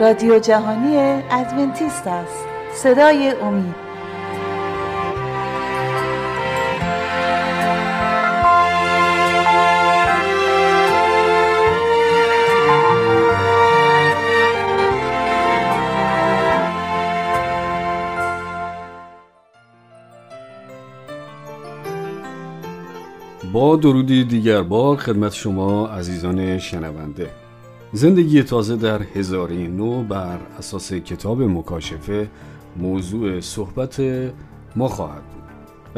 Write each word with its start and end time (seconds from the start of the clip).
رادیو 0.00 0.38
جهانی 0.38 0.96
ادونتیست 1.30 2.06
است. 2.06 2.44
صدای 2.74 3.30
امید. 3.42 3.74
با 23.52 23.76
درودی 23.76 24.24
دیگر 24.24 24.62
بار 24.62 24.96
خدمت 24.96 25.32
شما 25.32 25.86
عزیزان 25.86 26.58
شنونده. 26.58 27.45
زندگی 27.96 28.42
تازه 28.42 28.76
در 28.76 29.02
هزاره 29.02 29.56
نو 29.56 30.02
بر 30.02 30.38
اساس 30.58 30.92
کتاب 30.92 31.42
مکاشفه 31.42 32.28
موضوع 32.76 33.40
صحبت 33.40 34.00
ما 34.76 34.88
خواهد 34.88 35.22
بود. 35.22 35.42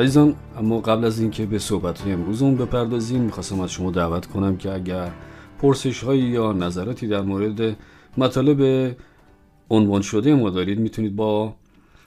عزیزان 0.04 0.34
اما 0.58 0.80
قبل 0.80 1.04
از 1.04 1.20
اینکه 1.20 1.46
به 1.46 1.58
صحبت 1.58 2.06
امروزمون 2.06 2.56
بپردازیم 2.56 3.20
می‌خواستم 3.20 3.60
از 3.60 3.70
شما 3.72 3.90
دعوت 3.90 4.26
کنم 4.26 4.56
که 4.56 4.72
اگر 4.74 5.10
پرسش 5.62 6.04
هایی 6.04 6.22
یا 6.22 6.52
نظراتی 6.52 7.06
در 7.06 7.22
مورد 7.22 7.76
مطالب 8.16 8.96
عنوان 9.70 10.02
شده 10.02 10.34
ما 10.34 10.50
دارید 10.50 10.80
می‌تونید 10.80 11.16
با 11.16 11.54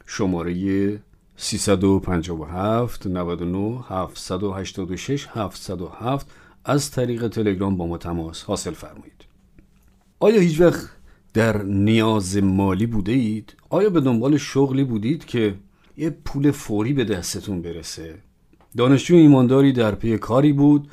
شماره 0.05 0.99
357 1.35 3.07
99 3.07 3.83
786 3.87 5.27
707 5.33 6.31
از 6.65 6.91
طریق 6.91 7.27
تلگرام 7.27 7.77
با 7.77 7.87
ما 7.87 7.97
تماس 7.97 8.43
حاصل 8.43 8.71
فرمایید. 8.71 9.30
آیا 10.23 10.39
هیچ 10.39 10.61
وقت 10.61 10.89
در 11.33 11.63
نیاز 11.63 12.37
مالی 12.37 12.85
بوده 12.85 13.11
اید؟ 13.11 13.55
آیا 13.69 13.89
به 13.89 14.01
دنبال 14.01 14.37
شغلی 14.37 14.83
بودید 14.83 15.25
که 15.25 15.55
یه 15.97 16.09
پول 16.09 16.51
فوری 16.51 16.93
به 16.93 17.03
دستتون 17.03 17.61
برسه؟ 17.61 18.15
دانشجو 18.77 19.15
ایمانداری 19.15 19.71
در 19.73 19.95
پی 19.95 20.17
کاری 20.17 20.53
بود 20.53 20.87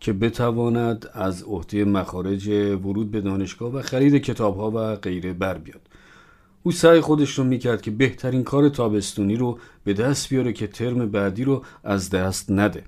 که 0.00 0.12
بتواند 0.12 1.10
از 1.12 1.42
عهده 1.42 1.84
مخارج 1.84 2.48
ورود 2.48 3.10
به 3.10 3.20
دانشگاه 3.20 3.72
و 3.72 3.82
خرید 3.82 4.16
کتابها 4.16 4.70
و 4.70 4.96
غیره 4.96 5.32
بر 5.32 5.58
بیاد 5.58 5.80
او 6.62 6.72
سعی 6.72 7.00
خودش 7.00 7.38
رو 7.38 7.44
می‌کرد 7.44 7.82
که 7.82 7.90
بهترین 7.90 8.44
کار 8.44 8.68
تابستونی 8.68 9.36
رو 9.36 9.58
به 9.84 9.92
دست 9.92 10.28
بیاره 10.28 10.52
که 10.52 10.66
ترم 10.66 11.10
بعدی 11.10 11.44
رو 11.44 11.64
از 11.84 12.10
دست 12.10 12.50
نده 12.50 12.84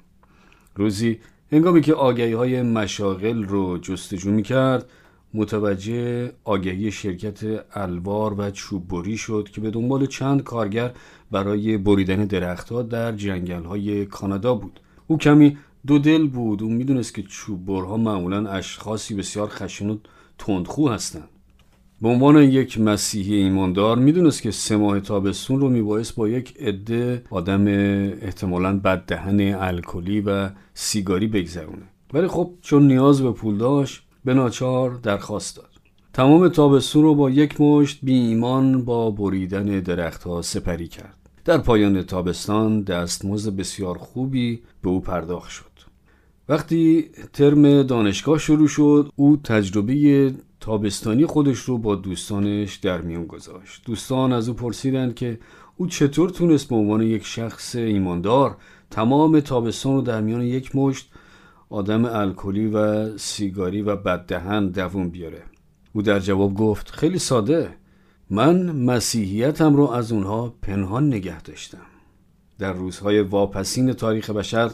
روزی 0.75 1.19
هنگامی 1.53 1.81
که 1.81 1.95
آگهی 1.95 2.33
های 2.33 2.63
مشاغل 2.63 3.45
رو 3.45 3.79
جستجو 3.79 4.31
می‌کرد 4.31 4.91
متوجه 5.35 6.33
آگهی 6.45 6.91
شرکت 6.91 7.65
الوار 7.73 8.35
و 8.39 8.51
چوببری 8.51 9.17
شد 9.17 9.49
که 9.53 9.61
به 9.61 9.71
دنبال 9.71 10.07
چند 10.07 10.43
کارگر 10.43 10.93
برای 11.31 11.79
بریدن 11.79 12.25
درختها 12.25 12.83
در 12.83 13.13
جنگل 13.13 13.65
های 13.65 14.07
کانادا 14.07 14.55
بود. 14.55 14.81
او 15.07 15.19
کمی 15.19 15.57
دو 15.87 15.99
دل 15.99 16.27
بود. 16.27 16.63
او 16.63 16.71
می‌دونست 16.71 17.15
که 17.15 17.23
چوببرها 17.23 17.97
معمولا 17.97 18.49
اشخاصی 18.49 19.15
بسیار 19.15 19.49
خشن 19.49 19.91
و 19.91 19.97
تندخو 20.39 20.89
هستند. 20.89 21.29
به 22.03 22.09
عنوان 22.09 22.43
یک 22.43 22.81
مسیحی 22.81 23.35
ایماندار 23.35 23.99
می‌دونست 23.99 24.43
که 24.43 24.51
سه 24.51 24.77
ماه 24.77 25.01
تابستون 25.01 25.61
رو 25.61 25.69
میبایست 25.69 26.15
با 26.15 26.29
یک 26.29 26.55
عده 26.61 27.23
آدم 27.31 27.67
احتمالا 28.23 28.79
بددهن 28.79 29.41
الکلی 29.41 30.21
و 30.21 30.51
سیگاری 30.75 31.27
بگذرونه. 31.27 31.83
ولی 32.13 32.27
خب 32.27 32.51
چون 32.61 32.87
نیاز 32.87 33.23
به 33.23 33.33
پول 33.33 33.59
داشت 33.59 34.04
به 34.25 34.35
ناچار 34.35 34.91
درخواست 34.95 35.57
داد. 35.57 35.71
تمام 36.13 36.49
تابستون 36.49 37.03
رو 37.03 37.15
با 37.15 37.31
یک 37.31 37.61
مشت 37.61 37.99
بی 38.03 38.15
ایمان 38.15 38.85
با 38.85 39.11
بریدن 39.11 39.81
درختها 39.81 40.43
سپری 40.43 40.89
کرد. 40.89 41.17
در 41.45 41.59
پایان 41.59 42.03
تابستان 42.03 42.83
دستمزد 42.83 43.57
بسیار 43.57 43.99
خوبی 43.99 44.63
به 44.83 44.89
او 44.89 45.01
پرداخت 45.01 45.51
شد. 45.51 45.75
وقتی 46.49 47.11
ترم 47.33 47.83
دانشگاه 47.83 48.39
شروع 48.39 48.69
شد 48.69 49.13
او 49.17 49.37
تجربه 49.37 50.35
تابستانی 50.61 51.27
خودش 51.27 51.59
رو 51.59 51.79
با 51.79 51.95
دوستانش 51.95 52.77
در 52.77 53.01
میون 53.01 53.27
گذاشت. 53.27 53.83
دوستان 53.87 54.33
از 54.33 54.49
او 54.49 54.55
پرسیدند 54.55 55.15
که 55.15 55.39
او 55.77 55.87
چطور 55.87 56.31
تونست 56.31 56.69
به 56.69 56.77
عنوان 56.77 57.03
یک 57.03 57.27
شخص 57.27 57.75
ایماندار 57.75 58.57
تمام 58.91 59.41
تابستان 59.41 59.95
رو 59.95 60.03
در 60.03 60.21
میان 60.21 60.43
یک 60.43 60.77
مشت 60.77 61.11
آدم 61.75 62.05
الکلی 62.05 62.67
و 62.67 63.19
سیگاری 63.19 63.83
و 63.83 63.97
بددهن 63.97 64.69
دوون 64.69 65.09
بیاره. 65.09 65.43
او 65.93 66.03
در 66.03 66.19
جواب 66.19 66.55
گفت 66.55 66.91
خیلی 66.91 67.19
ساده. 67.19 67.71
من 68.31 68.71
مسیحیتم 68.71 69.77
رو 69.77 69.91
از 69.91 70.13
اونها 70.13 70.55
پنهان 70.63 71.07
نگه 71.07 71.43
داشتم. 71.43 71.87
در 72.59 72.73
روزهای 72.73 73.21
واپسین 73.21 73.93
تاریخ 73.93 74.31
بشر 74.31 74.71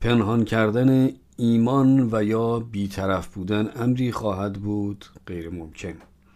پنهان 0.00 0.44
کردن 0.44 1.10
ایمان 1.36 2.08
و 2.12 2.24
یا 2.24 2.58
بیطرف 2.58 3.34
بودن 3.34 3.70
امری 3.76 4.12
خواهد 4.12 4.52
بود 4.52 5.04
غیر 5.26 5.50
ممکن. 5.50 5.94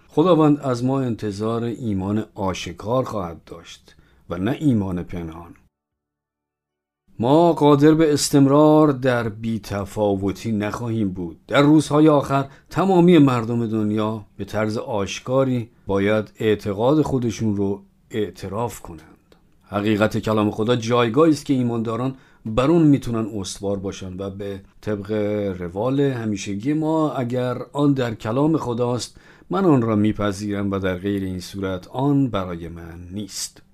خداوند 0.08 0.60
از 0.60 0.84
ما 0.84 1.00
انتظار 1.00 1.64
ایمان 1.64 2.24
آشکار 2.34 3.04
خواهد 3.04 3.44
داشت 3.44 3.96
و 4.30 4.38
نه 4.38 4.56
ایمان 4.60 5.02
پنهان. 5.02 5.54
ما 7.18 7.52
قادر 7.52 7.94
به 7.94 8.12
استمرار 8.12 8.92
در 8.92 9.28
بیتفاوتی 9.28 10.52
نخواهیم 10.52 11.08
بود. 11.08 11.38
در 11.48 11.62
روزهای 11.62 12.08
آخر 12.08 12.46
تمامی 12.70 13.18
مردم 13.18 13.66
دنیا 13.66 14.24
به 14.36 14.44
طرز 14.44 14.78
آشکاری 14.78 15.68
باید 15.86 16.32
اعتقاد 16.40 17.02
خودشون 17.02 17.56
رو 17.56 17.82
اعتراف 18.10 18.80
کنند. 18.80 19.34
حقیقت 19.68 20.18
کلام 20.18 20.50
خدا 20.50 20.76
جایگاهی 20.76 21.32
است 21.32 21.46
که 21.46 21.54
ایمانداران 21.54 22.14
بر 22.46 22.70
اون 22.70 22.82
می‌تونن 22.82 23.30
استوار 23.40 23.76
باشن 23.78 24.16
و 24.18 24.30
به 24.30 24.60
طبق 24.80 25.12
روال 25.58 26.00
همیشگی 26.00 26.72
ما 26.72 27.12
اگر 27.12 27.58
آن 27.72 27.92
در 27.92 28.14
کلام 28.14 28.56
خداست 28.56 29.16
من 29.50 29.64
آن 29.64 29.82
را 29.82 29.96
میپذیرم 29.96 30.70
و 30.70 30.78
در 30.78 30.98
غیر 30.98 31.22
این 31.22 31.40
صورت 31.40 31.88
آن 31.88 32.28
برای 32.30 32.68
من 32.68 33.00
نیست. 33.12 33.65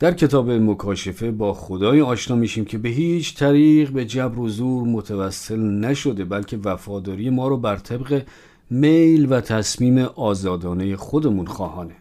در 0.00 0.14
کتاب 0.14 0.50
مکاشفه 0.50 1.30
با 1.30 1.54
خدای 1.54 2.00
آشنا 2.00 2.36
میشیم 2.36 2.64
که 2.64 2.78
به 2.78 2.88
هیچ 2.88 3.36
طریق 3.36 3.90
به 3.90 4.04
جبر 4.04 4.38
و 4.38 4.48
زور 4.48 4.88
متوسل 4.88 5.60
نشده 5.60 6.24
بلکه 6.24 6.58
وفاداری 6.64 7.30
ما 7.30 7.48
رو 7.48 7.56
بر 7.56 7.76
طبق 7.76 8.22
میل 8.70 9.32
و 9.32 9.40
تصمیم 9.40 9.98
آزادانه 9.98 10.96
خودمون 10.96 11.46
خواهانه. 11.46 11.94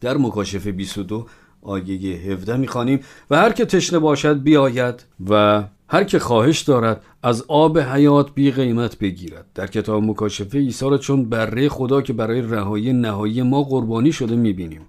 در 0.00 0.16
مکاشفه 0.16 0.72
22 0.72 1.26
آیه 1.62 2.16
17 2.16 2.56
می‌خوانیم. 2.56 3.00
و 3.30 3.36
هر 3.36 3.52
که 3.52 3.64
تشنه 3.64 3.98
باشد 3.98 4.42
بیاید 4.42 5.04
و 5.30 5.64
هر 5.88 6.04
که 6.04 6.18
خواهش 6.18 6.60
دارد 6.60 7.02
از 7.22 7.44
آب 7.48 7.78
حیات 7.78 8.34
بی 8.34 8.50
قیمت 8.50 8.98
بگیرد. 8.98 9.46
در 9.54 9.66
کتاب 9.66 10.02
مکاشفه 10.02 10.58
عیسی 10.58 10.90
را 10.90 10.98
چون 10.98 11.24
بره 11.24 11.68
خدا 11.68 12.02
که 12.02 12.12
برای 12.12 12.40
رهایی 12.40 12.92
نهایی 12.92 13.42
ما 13.42 13.62
قربانی 13.62 14.12
شده 14.12 14.36
می‌بینیم. 14.36 14.80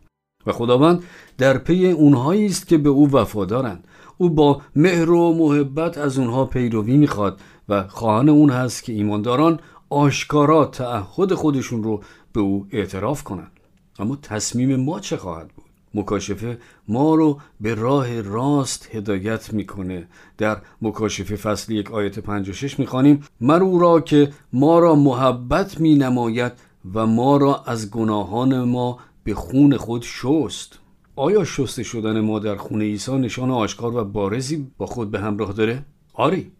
و 0.45 0.51
خداوند 0.51 1.03
در 1.37 1.57
پی 1.57 1.91
اونهایی 1.91 2.45
است 2.45 2.67
که 2.67 2.77
به 2.77 2.89
او 2.89 3.11
وفادارند. 3.11 3.87
او 4.17 4.29
با 4.29 4.61
مهر 4.75 5.09
و 5.09 5.33
محبت 5.33 5.97
از 5.97 6.17
اونها 6.17 6.45
پیروی 6.45 6.97
می‌خواد 6.97 7.39
و 7.69 7.87
خواهان 7.87 8.29
اون 8.29 8.49
هست 8.49 8.83
که 8.83 8.93
ایمانداران 8.93 9.59
آشکارا 9.89 10.65
تعهد 10.65 11.33
خودشون 11.33 11.83
رو 11.83 12.01
به 12.33 12.41
او 12.41 12.67
اعتراف 12.71 13.23
کنند. 13.23 13.51
اما 13.99 14.15
تصمیم 14.15 14.75
ما 14.75 14.99
چه 14.99 15.17
خواهد 15.17 15.47
بود؟ 15.47 15.65
مکاشفه 15.93 16.57
ما 16.87 17.15
رو 17.15 17.37
به 17.61 17.75
راه 17.75 18.21
راست 18.21 18.89
هدایت 18.95 19.53
می‌کنه. 19.53 20.07
در 20.37 20.57
مکاشفه 20.81 21.35
فصل 21.35 21.73
یک 21.73 21.91
آیت 21.91 22.19
56 22.19 22.79
می‌خوانیم 22.79 23.23
من 23.39 23.61
او 23.61 23.79
را 23.79 24.01
که 24.01 24.31
ما 24.53 24.79
را 24.79 24.95
محبت 24.95 25.79
می 25.79 25.95
نماید 25.95 26.51
و 26.93 27.05
ما 27.07 27.37
را 27.37 27.63
از 27.65 27.91
گناهان 27.91 28.63
ما 28.63 28.99
به 29.23 29.33
خون 29.33 29.77
خود 29.77 30.01
شست. 30.01 30.79
آیا 31.15 31.43
شسته 31.43 31.83
شدن 31.83 32.19
ما 32.19 32.39
در 32.39 32.55
خون 32.55 32.81
عیسی 32.81 33.17
نشان 33.17 33.51
آشکار 33.51 33.95
و 33.95 34.03
بارزی 34.03 34.67
با 34.77 34.85
خود 34.85 35.11
به 35.11 35.19
همراه 35.19 35.53
داره؟ 35.53 35.85
آری. 36.13 36.51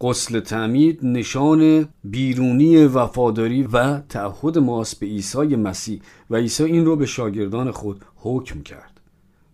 قسل 0.00 0.40
تعمید 0.40 1.00
نشان 1.02 1.88
بیرونی 2.04 2.84
وفاداری 2.84 3.62
و 3.62 4.00
تعهد 4.00 4.58
ماست 4.58 5.00
به 5.00 5.06
عیسی 5.06 5.56
مسیح 5.56 6.00
و 6.30 6.36
عیسی 6.36 6.64
این 6.64 6.84
رو 6.84 6.96
به 6.96 7.06
شاگردان 7.06 7.70
خود 7.70 8.04
حکم 8.16 8.62
کرد. 8.62 9.00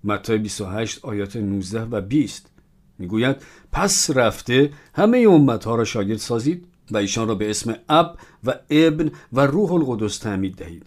متی 0.04 0.38
28 0.38 1.04
آیات 1.04 1.36
19 1.36 1.82
و 1.82 2.00
20 2.00 2.50
می‌گوید 2.98 3.36
پس 3.72 4.10
رفته 4.14 4.72
همه 4.94 5.18
امتها 5.18 5.74
را 5.74 5.84
شاگرد 5.84 6.18
سازید 6.18 6.66
و 6.90 6.96
ایشان 6.96 7.28
را 7.28 7.34
به 7.34 7.50
اسم 7.50 7.74
اب 7.88 8.18
و 8.44 8.54
ابن 8.70 9.10
و 9.32 9.40
روح 9.40 9.72
القدس 9.72 10.18
تعمید 10.18 10.54
دهید. 10.54 10.86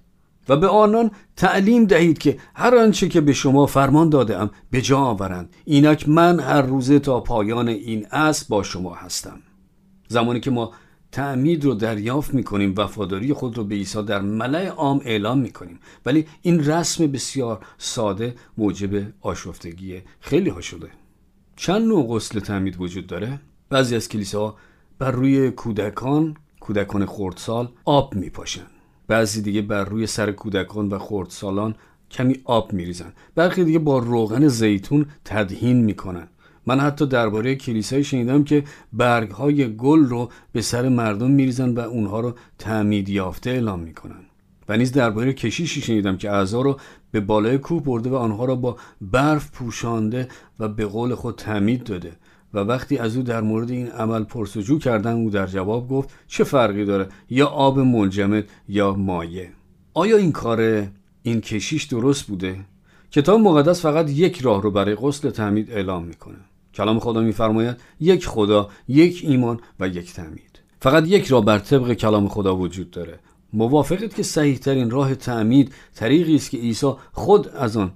و 0.52 0.58
به 0.58 0.68
آنان 0.68 1.12
تعلیم 1.36 1.86
دهید 1.86 2.18
که 2.18 2.38
هر 2.56 2.76
آنچه 2.76 3.10
که 3.10 3.22
به 3.22 3.34
شما 3.34 3.66
فرمان 3.66 4.10
داده 4.10 4.38
ام 4.38 4.50
به 4.72 4.82
جا 4.82 5.00
آورند. 5.00 5.56
اینک 5.66 6.10
من 6.10 6.40
هر 6.40 6.62
روزه 6.62 7.00
تا 7.00 7.20
پایان 7.20 7.68
این 7.68 8.08
اصل 8.12 8.46
با 8.50 8.64
شما 8.64 8.96
هستم. 8.96 9.40
زمانی 10.08 10.40
که 10.40 10.52
ما 10.52 10.72
تعمید 11.12 11.66
رو 11.66 11.74
دریافت 11.74 12.34
می‌کنیم 12.34 12.74
وفاداری 12.78 13.34
خود 13.34 13.58
رو 13.58 13.64
به 13.64 13.76
عیسی 13.76 14.04
در 14.04 14.22
ملع 14.22 14.68
عام 14.68 15.02
اعلام 15.06 15.40
می‌کنیم. 15.40 15.80
ولی 16.06 16.26
این 16.42 16.66
رسم 16.66 17.08
بسیار 17.08 17.66
ساده 17.78 18.36
موجب 18.58 19.14
آشفتگی 19.22 20.02
خیلی 20.20 20.50
ها 20.50 20.62
شده. 20.62 20.88
چند 21.56 21.88
نوع 21.88 22.16
غسل 22.16 22.40
تعمید 22.40 22.82
وجود 22.82 23.08
داره؟ 23.08 23.40
بعضی 23.70 23.96
از 23.96 24.10
کلیساها 24.10 24.56
بر 25.00 25.12
روی 25.12 25.52
کودکان 25.52 26.38
کودکان 26.60 27.06
خردسال 27.06 27.70
آب 27.86 28.16
میپاشن 28.16 28.71
بعضی 29.12 29.42
دیگه 29.42 29.62
بر 29.62 29.84
روی 29.84 30.08
سر 30.08 30.32
کودکان 30.32 30.90
و 30.90 31.00
خردسالان 31.00 31.76
کمی 32.12 32.36
آب 32.46 32.74
میریزن. 32.74 33.14
برخی 33.36 33.64
دیگه 33.64 33.80
با 33.80 34.00
روغن 34.00 34.48
زیتون 34.48 35.06
تدهین 35.26 35.84
می‌کنن. 35.84 36.28
من 36.66 36.80
حتی 36.80 37.06
درباره 37.06 37.56
کلیسای 37.56 38.04
شنیدم 38.04 38.44
که 38.44 38.64
برگ 38.94 39.32
های 39.32 39.76
گل 39.76 40.06
رو 40.06 40.30
به 40.52 40.62
سر 40.62 40.90
مردم 40.90 41.32
میریزن 41.32 41.70
و 41.70 41.80
اونها 41.80 42.20
رو 42.20 42.34
تعمید 42.60 43.10
یافته 43.10 43.50
اعلام 43.50 43.80
می‌کنن. 43.80 44.22
و 44.70 44.78
نیز 44.78 44.92
درباره 44.92 45.34
کشیشی 45.34 45.82
شنیدم 45.82 46.18
که 46.18 46.32
اعضا 46.32 46.62
رو 46.62 46.80
به 47.12 47.20
بالای 47.20 47.58
کوه 47.58 47.84
برده 47.84 48.10
و 48.10 48.16
آنها 48.16 48.46
را 48.46 48.56
با 48.56 48.78
برف 49.02 49.52
پوشانده 49.52 50.28
و 50.60 50.68
به 50.68 50.86
قول 50.86 51.16
خود 51.16 51.36
تعمید 51.36 51.84
داده. 51.84 52.12
و 52.54 52.60
وقتی 52.60 52.98
از 52.98 53.18
او 53.18 53.24
در 53.24 53.42
مورد 53.42 53.72
این 53.72 53.88
عمل 53.88 54.24
پرسجو 54.24 54.80
کردن 54.80 55.14
او 55.14 55.30
در 55.30 55.48
جواب 55.48 55.90
گفت 55.90 56.10
چه 56.28 56.44
فرقی 56.44 56.86
داره؟ 56.86 57.08
یا 57.30 57.48
آب 57.48 57.80
منجمد 57.80 58.46
یا 58.68 58.94
مایه 58.94 59.52
آیا 59.94 60.18
این 60.18 60.32
کار 60.32 60.88
این 61.24 61.42
کشیش 61.42 61.84
درست 61.84 62.28
بوده؟ 62.28 62.60
کتاب 63.12 63.40
مقدس 63.40 63.82
فقط 63.82 64.10
یک 64.10 64.42
راه 64.42 64.62
رو 64.62 64.72
برای 64.72 64.96
غسل 64.96 65.30
تعمید 65.30 65.72
اعلام 65.72 66.04
می‌کنه. 66.04 66.38
کلام 66.74 67.00
خدا 67.00 67.22
میفرماید 67.22 67.78
یک 68.00 68.28
خدا 68.28 68.70
یک 68.88 69.22
ایمان 69.24 69.60
و 69.80 69.88
یک 69.88 70.14
تعمید. 70.14 70.60
فقط 70.80 71.08
یک 71.08 71.28
راه 71.28 71.46
بر 71.46 71.60
طبق 71.60 71.94
کلام 71.94 72.28
خدا 72.28 72.56
وجود 72.56 72.92
داره. 72.92 73.20
موافقید 73.54 74.14
که 74.14 74.24
صحیح 74.24 74.58
ترین 74.58 74.90
راه 74.90 75.16
تعمید 75.16 75.74
طریقی 75.96 76.36
است 76.36 76.50
که 76.50 76.58
عیسی 76.58 76.94
خود 77.12 77.48
از 77.48 77.78
آن 77.78 77.92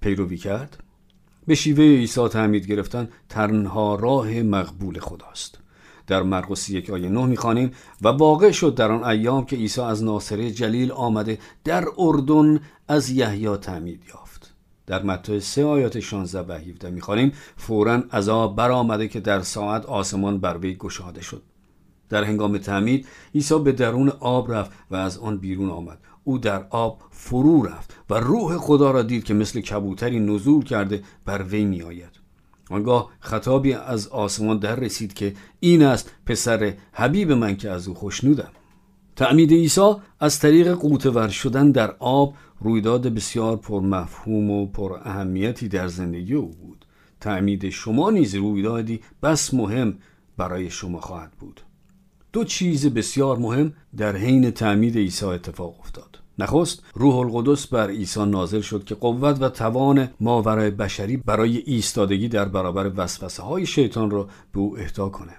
پیروی 0.00 0.36
کرد؟ 0.36 0.78
به 1.48 1.54
شیوه 1.54 1.84
عیسی 1.84 2.28
تعمید 2.28 2.66
گرفتن 2.66 3.08
تنها 3.28 3.94
راه 3.94 4.42
مقبول 4.42 4.98
خداست. 4.98 5.58
در 6.06 6.22
مرقس 6.22 6.70
یک 6.70 6.90
آیه 6.90 7.08
نه 7.08 7.26
می‌خوانیم 7.26 7.70
و 8.02 8.08
واقع 8.08 8.50
شد 8.50 8.74
در 8.74 8.92
آن 8.92 9.04
ایام 9.04 9.44
که 9.44 9.56
عیسی 9.56 9.80
از 9.80 10.04
ناصره 10.04 10.50
جلیل 10.50 10.92
آمده 10.92 11.38
در 11.64 11.84
اردن 11.98 12.60
از 12.88 13.10
یحیی 13.10 13.56
تعمید 13.56 14.02
یافت. 14.14 14.54
در 14.86 15.02
متی 15.02 15.40
سه 15.40 15.64
آیات 15.64 16.00
16 16.00 16.40
و 16.40 16.52
17 16.52 16.90
می‌خوانیم 16.90 17.32
فورا 17.56 18.02
عذاب 18.12 18.56
برآمده 18.56 19.08
که 19.08 19.20
در 19.20 19.42
ساعت 19.42 19.86
آسمان 19.86 20.38
بر 20.38 20.58
وی 20.58 20.74
گشاده 20.74 21.22
شد. 21.22 21.42
در 22.08 22.24
هنگام 22.24 22.58
تعمید 22.58 23.06
عیسی 23.34 23.58
به 23.58 23.72
درون 23.72 24.08
آب 24.20 24.52
رفت 24.52 24.70
و 24.90 24.96
از 24.96 25.18
آن 25.18 25.38
بیرون 25.38 25.70
آمد. 25.70 25.98
او 26.28 26.38
در 26.38 26.66
آب 26.70 27.02
فرو 27.10 27.62
رفت 27.62 27.94
و 28.10 28.14
روح 28.14 28.56
خدا 28.56 28.90
را 28.90 29.02
دید 29.02 29.24
که 29.24 29.34
مثل 29.34 29.60
کبوتری 29.60 30.20
نزول 30.20 30.64
کرده 30.64 31.02
بر 31.24 31.42
وی 31.42 31.64
می 31.64 31.82
آید 31.82 32.18
آنگاه 32.70 33.10
خطابی 33.20 33.72
از 33.72 34.08
آسمان 34.08 34.58
در 34.58 34.74
رسید 34.74 35.14
که 35.14 35.34
این 35.60 35.82
است 35.82 36.12
پسر 36.26 36.74
حبیب 36.92 37.32
من 37.32 37.56
که 37.56 37.70
از 37.70 37.88
او 37.88 37.94
خوشنودم 37.94 38.50
تعمید 39.16 39.52
عیسی 39.52 39.94
از 40.20 40.38
طریق 40.38 40.72
قوتور 40.72 41.28
شدن 41.28 41.70
در 41.70 41.94
آب 41.98 42.34
رویداد 42.60 43.06
بسیار 43.06 43.56
پرمفهوم 43.56 44.50
و 44.50 44.66
پر 44.66 44.92
اهمیتی 45.04 45.68
در 45.68 45.88
زندگی 45.88 46.34
او 46.34 46.48
بود. 46.48 46.84
تعمید 47.20 47.68
شما 47.68 48.10
نیز 48.10 48.34
رویدادی 48.34 49.00
بس 49.22 49.54
مهم 49.54 49.98
برای 50.36 50.70
شما 50.70 51.00
خواهد 51.00 51.32
بود. 51.32 51.60
دو 52.32 52.44
چیز 52.44 52.86
بسیار 52.86 53.38
مهم 53.38 53.72
در 53.96 54.16
حین 54.16 54.50
تعمید 54.50 54.96
عیسی 54.96 55.26
اتفاق 55.26 55.80
افتاد. 55.80 56.07
نخست 56.38 56.82
روح 56.94 57.16
القدس 57.16 57.66
بر 57.66 57.90
عیسی 57.90 58.24
نازل 58.24 58.60
شد 58.60 58.84
که 58.84 58.94
قوت 58.94 59.42
و 59.42 59.48
توان 59.48 60.08
ماورای 60.20 60.70
بشری 60.70 61.16
برای 61.16 61.56
ایستادگی 61.56 62.28
در 62.28 62.44
برابر 62.44 62.92
وسوسه 62.96 63.42
های 63.42 63.66
شیطان 63.66 64.10
را 64.10 64.28
به 64.52 64.60
او 64.60 64.78
اهدا 64.78 65.08
کنه. 65.08 65.32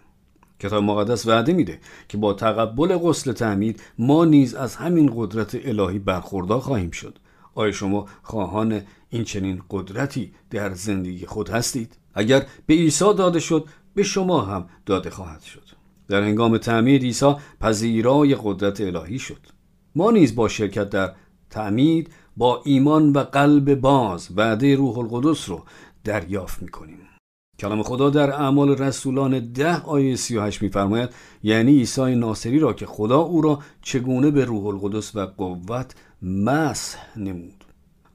کتاب 0.60 0.84
مقدس 0.84 1.28
وعده 1.28 1.54
میده 1.54 1.80
که 2.10 2.18
با 2.18 2.34
تقبل 2.34 2.98
غسل 2.98 3.32
تعمید 3.32 3.82
ما 4.00 4.26
نیز 4.26 4.56
از 4.56 4.76
همین 4.76 5.12
قدرت 5.16 5.58
الهی 5.66 6.00
برخوردار 6.00 6.60
خواهیم 6.60 6.92
شد. 6.92 7.20
آیا 7.56 7.72
شما 7.72 8.06
خواهان 8.24 8.82
این 9.10 9.24
چنین 9.24 9.62
قدرتی 9.70 10.32
در 10.50 10.74
زندگی 10.74 11.26
خود 11.26 11.50
هستید؟ 11.50 11.98
اگر 12.14 12.46
به 12.66 12.74
عیسی 12.74 13.14
داده 13.14 13.40
شد 13.40 13.66
به 13.96 14.04
شما 14.04 14.42
هم 14.42 14.70
داده 14.86 15.10
خواهد 15.10 15.42
شد. 15.42 15.64
در 16.08 16.22
هنگام 16.22 16.58
تعمید 16.58 17.04
عیسی 17.04 17.36
پذیرای 17.62 18.38
قدرت 18.44 18.82
الهی 18.82 19.20
شد. 19.20 19.59
ما 20.00 20.12
نیز 20.12 20.36
با 20.36 20.48
شرکت 20.48 20.90
در 20.90 21.12
تعمید 21.50 22.10
با 22.38 22.62
ایمان 22.66 23.12
و 23.12 23.20
قلب 23.20 23.76
باز 23.76 24.30
وعده 24.36 24.76
روح 24.76 24.98
القدس 24.98 25.50
رو 25.50 25.64
دریافت 26.04 26.62
می‌کنیم. 26.62 26.98
کلام 27.60 27.84
خدا 27.84 28.10
در 28.10 28.32
اعمال 28.32 28.70
رسولان 28.70 29.40
ده 29.40 29.82
آیه 29.82 30.16
38 30.16 30.62
میفرماید 30.62 31.10
یعنی 31.44 31.72
عیسی 31.72 32.16
ناصری 32.16 32.60
را 32.60 32.74
که 32.74 32.86
خدا 32.86 33.20
او 33.20 33.42
را 33.42 33.60
چگونه 33.82 34.32
به 34.32 34.46
روح 34.46 34.66
القدس 34.66 35.16
و 35.16 35.26
قوت 35.26 35.96
مسح 36.22 37.00
نمود. 37.18 37.66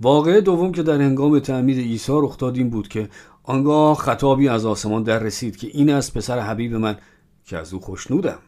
واقعه 0.00 0.40
دوم 0.40 0.72
که 0.72 0.82
در 0.82 1.00
هنگام 1.00 1.38
تعمید 1.38 1.78
عیسی 1.78 2.12
رخ 2.14 2.37
داد 2.37 2.56
این 2.56 2.70
بود 2.70 2.88
که 2.88 3.08
آنگاه 3.42 3.96
خطابی 3.96 4.48
از 4.48 4.66
آسمان 4.66 5.02
در 5.02 5.19
رسید 5.19 5.56
که 5.56 5.66
این 5.66 5.90
است 5.90 6.14
پسر 6.14 6.38
حبیب 6.38 6.75
من 6.75 6.96
که 7.44 7.58
از 7.58 7.75
او 7.75 7.80
خوشنودم. 7.80 8.38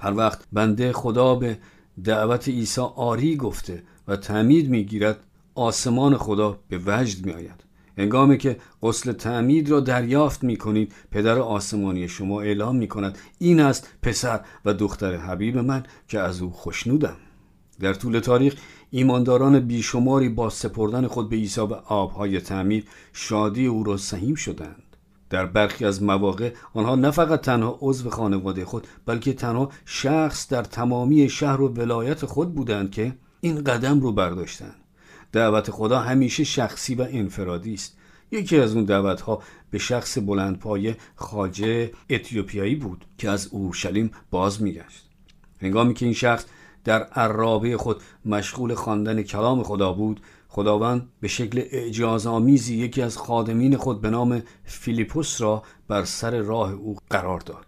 هر 0.00 0.14
وقت 0.14 0.46
بنده 0.52 0.92
خدا 0.92 1.34
به 1.34 1.58
دعوت 2.04 2.48
عیسی 2.48 2.80
آری 2.80 3.36
گفته 3.36 3.82
و 4.08 4.16
تعمید 4.16 4.70
می‌گیرد 4.70 5.24
آسمان 5.54 6.16
خدا 6.16 6.58
به 6.68 6.80
وجد 6.86 7.26
می 7.26 7.32
آید 7.32 7.64
هنگامی 7.98 8.38
که 8.38 8.56
غسل 8.82 9.12
تعمید 9.12 9.70
را 9.70 9.80
دریافت 9.80 10.44
می 10.44 10.56
کنید 10.56 10.92
پدر 11.10 11.38
آسمانی 11.38 12.08
شما 12.08 12.40
اعلام 12.40 12.76
می 12.76 12.88
کند 12.88 13.18
این 13.38 13.60
است 13.60 13.88
پسر 14.02 14.40
و 14.64 14.74
دختر 14.74 15.16
حبیب 15.16 15.58
من 15.58 15.82
که 16.08 16.20
از 16.20 16.42
او 16.42 16.50
خوشنودم 16.50 17.16
در 17.80 17.94
طول 17.94 18.18
تاریخ 18.18 18.54
ایمانداران 18.90 19.60
بیشماری 19.60 20.28
با 20.28 20.50
سپردن 20.50 21.06
خود 21.06 21.28
به 21.28 21.36
عیسی 21.36 21.60
و 21.60 21.72
آبهای 21.72 22.40
تعمید 22.40 22.88
شادی 23.12 23.66
او 23.66 23.84
را 23.84 23.96
سهیم 23.96 24.34
شدند. 24.34 24.83
در 25.34 25.46
برخی 25.46 25.84
از 25.84 26.02
مواقع 26.02 26.52
آنها 26.74 26.94
نه 26.94 27.10
فقط 27.10 27.40
تنها 27.40 27.78
عضو 27.80 28.10
خانواده 28.10 28.64
خود 28.64 28.86
بلکه 29.06 29.32
تنها 29.32 29.70
شخص 29.84 30.48
در 30.48 30.62
تمامی 30.62 31.28
شهر 31.28 31.60
و 31.60 31.68
ولایت 31.68 32.26
خود 32.26 32.54
بودند 32.54 32.90
که 32.90 33.14
این 33.40 33.64
قدم 33.64 34.00
رو 34.00 34.12
برداشتند. 34.12 34.74
دعوت 35.32 35.70
خدا 35.70 36.00
همیشه 36.00 36.44
شخصی 36.44 36.94
و 36.94 37.06
انفرادی 37.10 37.74
است. 37.74 37.96
یکی 38.30 38.60
از 38.60 38.74
اون 38.74 38.84
دعوت 38.84 39.20
ها 39.20 39.42
به 39.70 39.78
شخص 39.78 40.18
بلندپایه 40.18 40.96
خاجه 41.16 41.92
اتیوپیایی 42.10 42.74
بود 42.74 43.04
که 43.18 43.30
از 43.30 43.46
اورشلیم 43.46 44.10
باز 44.30 44.62
میگشت. 44.62 45.08
هنگامی 45.60 45.94
که 45.94 46.04
این 46.04 46.14
شخص 46.14 46.44
در 46.84 47.02
عرابه 47.02 47.76
خود 47.76 48.02
مشغول 48.26 48.74
خواندن 48.74 49.22
کلام 49.22 49.62
خدا 49.62 49.92
بود 49.92 50.20
خداوند 50.54 51.08
به 51.20 51.28
شکل 51.28 51.62
اعجازآمیزی 51.70 52.76
یکی 52.76 53.02
از 53.02 53.16
خادمین 53.16 53.76
خود 53.76 54.00
به 54.00 54.10
نام 54.10 54.42
فیلیپوس 54.64 55.40
را 55.40 55.62
بر 55.88 56.04
سر 56.04 56.36
راه 56.36 56.72
او 56.72 56.96
قرار 57.10 57.40
داد. 57.40 57.66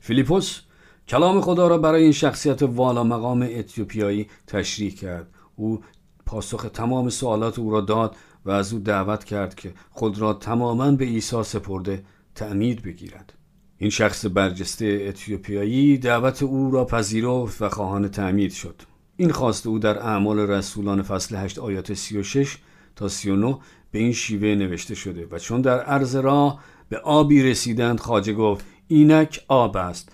فیلیپوس 0.00 0.60
کلام 1.08 1.40
خدا 1.40 1.68
را 1.68 1.78
برای 1.78 2.02
این 2.02 2.12
شخصیت 2.12 2.62
والا 2.62 3.04
مقام 3.04 3.48
اتیوپیایی 3.50 4.26
تشریح 4.46 4.94
کرد. 4.94 5.30
او 5.56 5.80
پاسخ 6.26 6.66
تمام 6.74 7.08
سوالات 7.08 7.58
او 7.58 7.70
را 7.70 7.80
داد 7.80 8.16
و 8.44 8.50
از 8.50 8.72
او 8.72 8.78
دعوت 8.78 9.24
کرد 9.24 9.54
که 9.54 9.74
خود 9.90 10.18
را 10.18 10.32
تماما 10.32 10.90
به 10.90 11.04
عیسی 11.04 11.42
سپرده 11.42 12.04
تعمید 12.34 12.82
بگیرد. 12.82 13.32
این 13.78 13.90
شخص 13.90 14.26
برجسته 14.34 15.06
اتیوپیایی 15.08 15.98
دعوت 15.98 16.42
او 16.42 16.70
را 16.70 16.84
پذیرفت 16.84 17.62
و 17.62 17.68
خواهان 17.68 18.08
تعمید 18.08 18.52
شد. 18.52 18.82
این 19.16 19.30
خواست 19.30 19.66
او 19.66 19.78
در 19.78 19.98
اعمال 19.98 20.38
رسولان 20.38 21.02
فصل 21.02 21.36
8 21.36 21.58
آیات 21.58 21.94
36 21.94 22.58
تا 22.96 23.08
39 23.08 23.58
به 23.90 23.98
این 23.98 24.12
شیوه 24.12 24.48
نوشته 24.48 24.94
شده 24.94 25.26
و 25.30 25.38
چون 25.38 25.60
در 25.60 25.80
عرض 25.80 26.16
راه 26.16 26.60
به 26.88 26.98
آبی 26.98 27.42
رسیدند 27.42 28.00
خاجه 28.00 28.32
گفت 28.32 28.64
اینک 28.88 29.44
آب 29.48 29.76
است. 29.76 30.12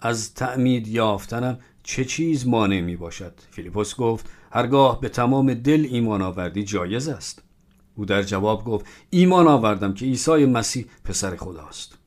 از 0.00 0.34
تعمید 0.34 0.88
یافتنم 0.88 1.58
چه 1.82 2.04
چیز 2.04 2.46
مانع 2.46 2.80
می 2.80 2.96
باشد؟ 2.96 3.32
فیلیپوس 3.50 3.96
گفت 3.96 4.30
هرگاه 4.52 5.00
به 5.00 5.08
تمام 5.08 5.54
دل 5.54 5.86
ایمان 5.90 6.22
آوردی 6.22 6.64
جایز 6.64 7.08
است. 7.08 7.42
او 7.94 8.04
در 8.04 8.22
جواب 8.22 8.64
گفت 8.64 8.86
ایمان 9.10 9.46
آوردم 9.46 9.94
که 9.94 10.04
عیسی 10.04 10.46
مسیح 10.46 10.86
پسر 11.04 11.36
خداست. 11.36 11.98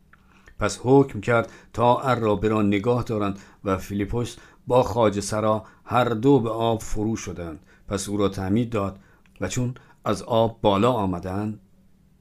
پس 0.60 0.80
حکم 0.84 1.22
کرد 1.22 1.52
تا 1.74 2.02
عرابه 2.02 2.48
را 2.48 2.62
نگاه 2.62 3.04
دارند 3.04 3.40
و 3.64 3.78
فیلیپوس 3.78 4.36
با 4.68 4.84
خاج 4.84 5.20
سرا 5.20 5.64
هر 5.86 6.10
دو 6.10 6.40
به 6.40 6.50
آب 6.50 6.82
فرو 6.82 7.16
شدند 7.16 7.60
پس 7.88 8.10
او 8.10 8.18
را 8.18 8.30
تعمید 8.30 8.70
داد 8.70 9.00
و 9.42 9.48
چون 9.48 9.74
از 10.06 10.24
آب 10.24 10.62
بالا 10.62 10.92
آمدند 10.92 11.60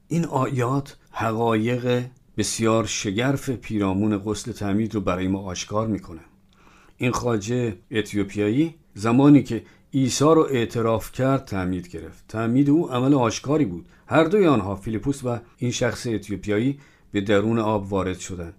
این 0.07 0.25
آیات 0.25 0.97
حقایق 1.11 2.05
بسیار 2.37 2.85
شگرف 2.85 3.49
پیرامون 3.49 4.17
غسل 4.17 4.51
تعمید 4.51 4.95
رو 4.95 5.01
برای 5.01 5.27
ما 5.27 5.39
آشکار 5.39 5.87
می‌کنه. 5.87 6.21
این 6.97 7.11
خاجه 7.11 7.77
اتیوپیایی 7.91 8.75
زمانی 8.93 9.43
که 9.43 9.63
عیسی 9.93 10.23
رو 10.23 10.47
اعتراف 10.51 11.11
کرد 11.11 11.45
تعمید 11.45 11.87
گرفت. 11.87 12.27
تعمید 12.27 12.69
او 12.69 12.91
عمل 12.91 13.13
آشکاری 13.13 13.65
بود. 13.65 13.85
هر 14.07 14.23
دوی 14.23 14.47
آنها 14.47 14.75
فیلیپوس 14.75 15.25
و 15.25 15.39
این 15.57 15.71
شخص 15.71 16.07
اتیوپیایی 16.07 16.79
به 17.11 17.21
درون 17.21 17.59
آب 17.59 17.93
وارد 17.93 18.19
شدند. 18.19 18.53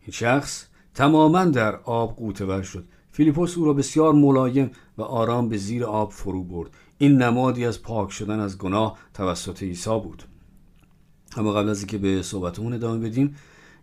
این 0.00 0.12
شخص 0.12 0.66
تماما 0.94 1.44
در 1.44 1.76
آب 1.76 2.16
قوتور 2.16 2.62
شد. 2.62 2.84
فیلیپوس 3.14 3.58
او 3.58 3.64
را 3.64 3.72
بسیار 3.72 4.12
ملایم 4.12 4.70
و 4.98 5.02
آرام 5.02 5.48
به 5.48 5.56
زیر 5.56 5.84
آب 5.84 6.12
فرو 6.12 6.44
برد. 6.44 6.70
این 6.98 7.22
نمادی 7.22 7.64
از 7.64 7.82
پاک 7.82 8.12
شدن 8.12 8.40
از 8.40 8.58
گناه 8.58 8.98
توسط 9.14 9.62
عیسی 9.62 10.00
بود. 10.00 10.22
اما 11.36 11.52
قبل 11.52 11.68
از 11.68 11.78
اینکه 11.78 11.98
به 11.98 12.22
صحبتمون 12.22 12.72
ادامه 12.72 13.08
بدیم 13.08 13.36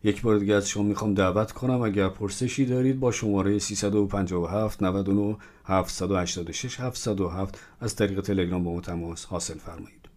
یک 0.03 0.21
بار 0.21 0.37
دیگه 0.37 0.53
از 0.53 0.69
شما 0.69 0.83
می‌خوام 0.83 1.13
دعوت 1.13 1.51
کنم 1.51 1.81
اگر 1.81 2.09
پرسشی 2.09 2.65
دارید 2.65 2.99
با 2.99 3.11
شماره 3.11 3.59
357 3.59 4.83
99 4.83 5.37
786 5.65 6.79
707 6.79 7.59
از 7.79 7.95
طریق 7.95 8.21
تلگرام 8.21 8.63
با 8.63 8.73
ما 8.73 8.81
تماس 8.81 9.25
حاصل 9.25 9.57
فرمایید. 9.57 10.09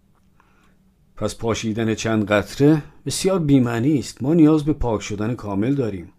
پس 1.16 1.37
پاشیدن 1.37 1.94
چند 1.94 2.25
قطره 2.25 2.83
بسیار 3.06 3.38
بیمعنی 3.38 3.99
است. 3.99 4.23
ما 4.23 4.35
نیاز 4.35 4.64
به 4.64 4.73
پاک 4.73 5.02
شدن 5.02 5.35
کامل 5.35 5.75
داریم. 5.75 6.12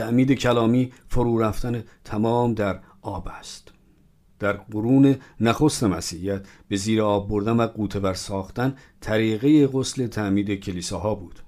تعمید 0.00 0.32
کلامی 0.32 0.92
فرو 1.08 1.38
رفتن 1.38 1.84
تمام 2.04 2.54
در 2.54 2.80
آب 3.02 3.28
است. 3.28 3.72
در 4.38 4.52
قرون 4.52 5.16
نخست 5.40 5.84
مسیحیت 5.84 6.46
به 6.68 6.76
زیر 6.76 7.02
آب 7.02 7.28
بردن 7.28 7.56
و 7.56 7.66
قوطه 7.66 8.14
ساختن 8.14 8.74
طریقه 9.00 9.66
غسل 9.66 10.06
تعمید 10.06 10.60
کلیساها 10.60 11.14
بود. 11.14 11.40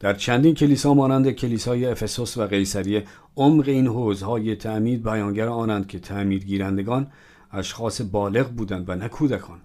در 0.00 0.14
چندین 0.14 0.54
کلیسا 0.54 0.94
مانند 0.94 1.30
کلیسای 1.30 1.86
افسوس 1.86 2.36
و 2.36 2.46
قیصریه 2.46 3.04
عمق 3.36 3.68
این 3.68 3.86
حوزهای 3.86 4.56
تعمید 4.56 5.02
بیانگر 5.02 5.48
آنند 5.48 5.86
که 5.86 5.98
تعمید 5.98 6.44
گیرندگان 6.44 7.12
اشخاص 7.52 8.00
بالغ 8.00 8.48
بودند 8.48 8.88
و 8.88 8.94
نه 8.94 9.08
کودکان. 9.08 9.60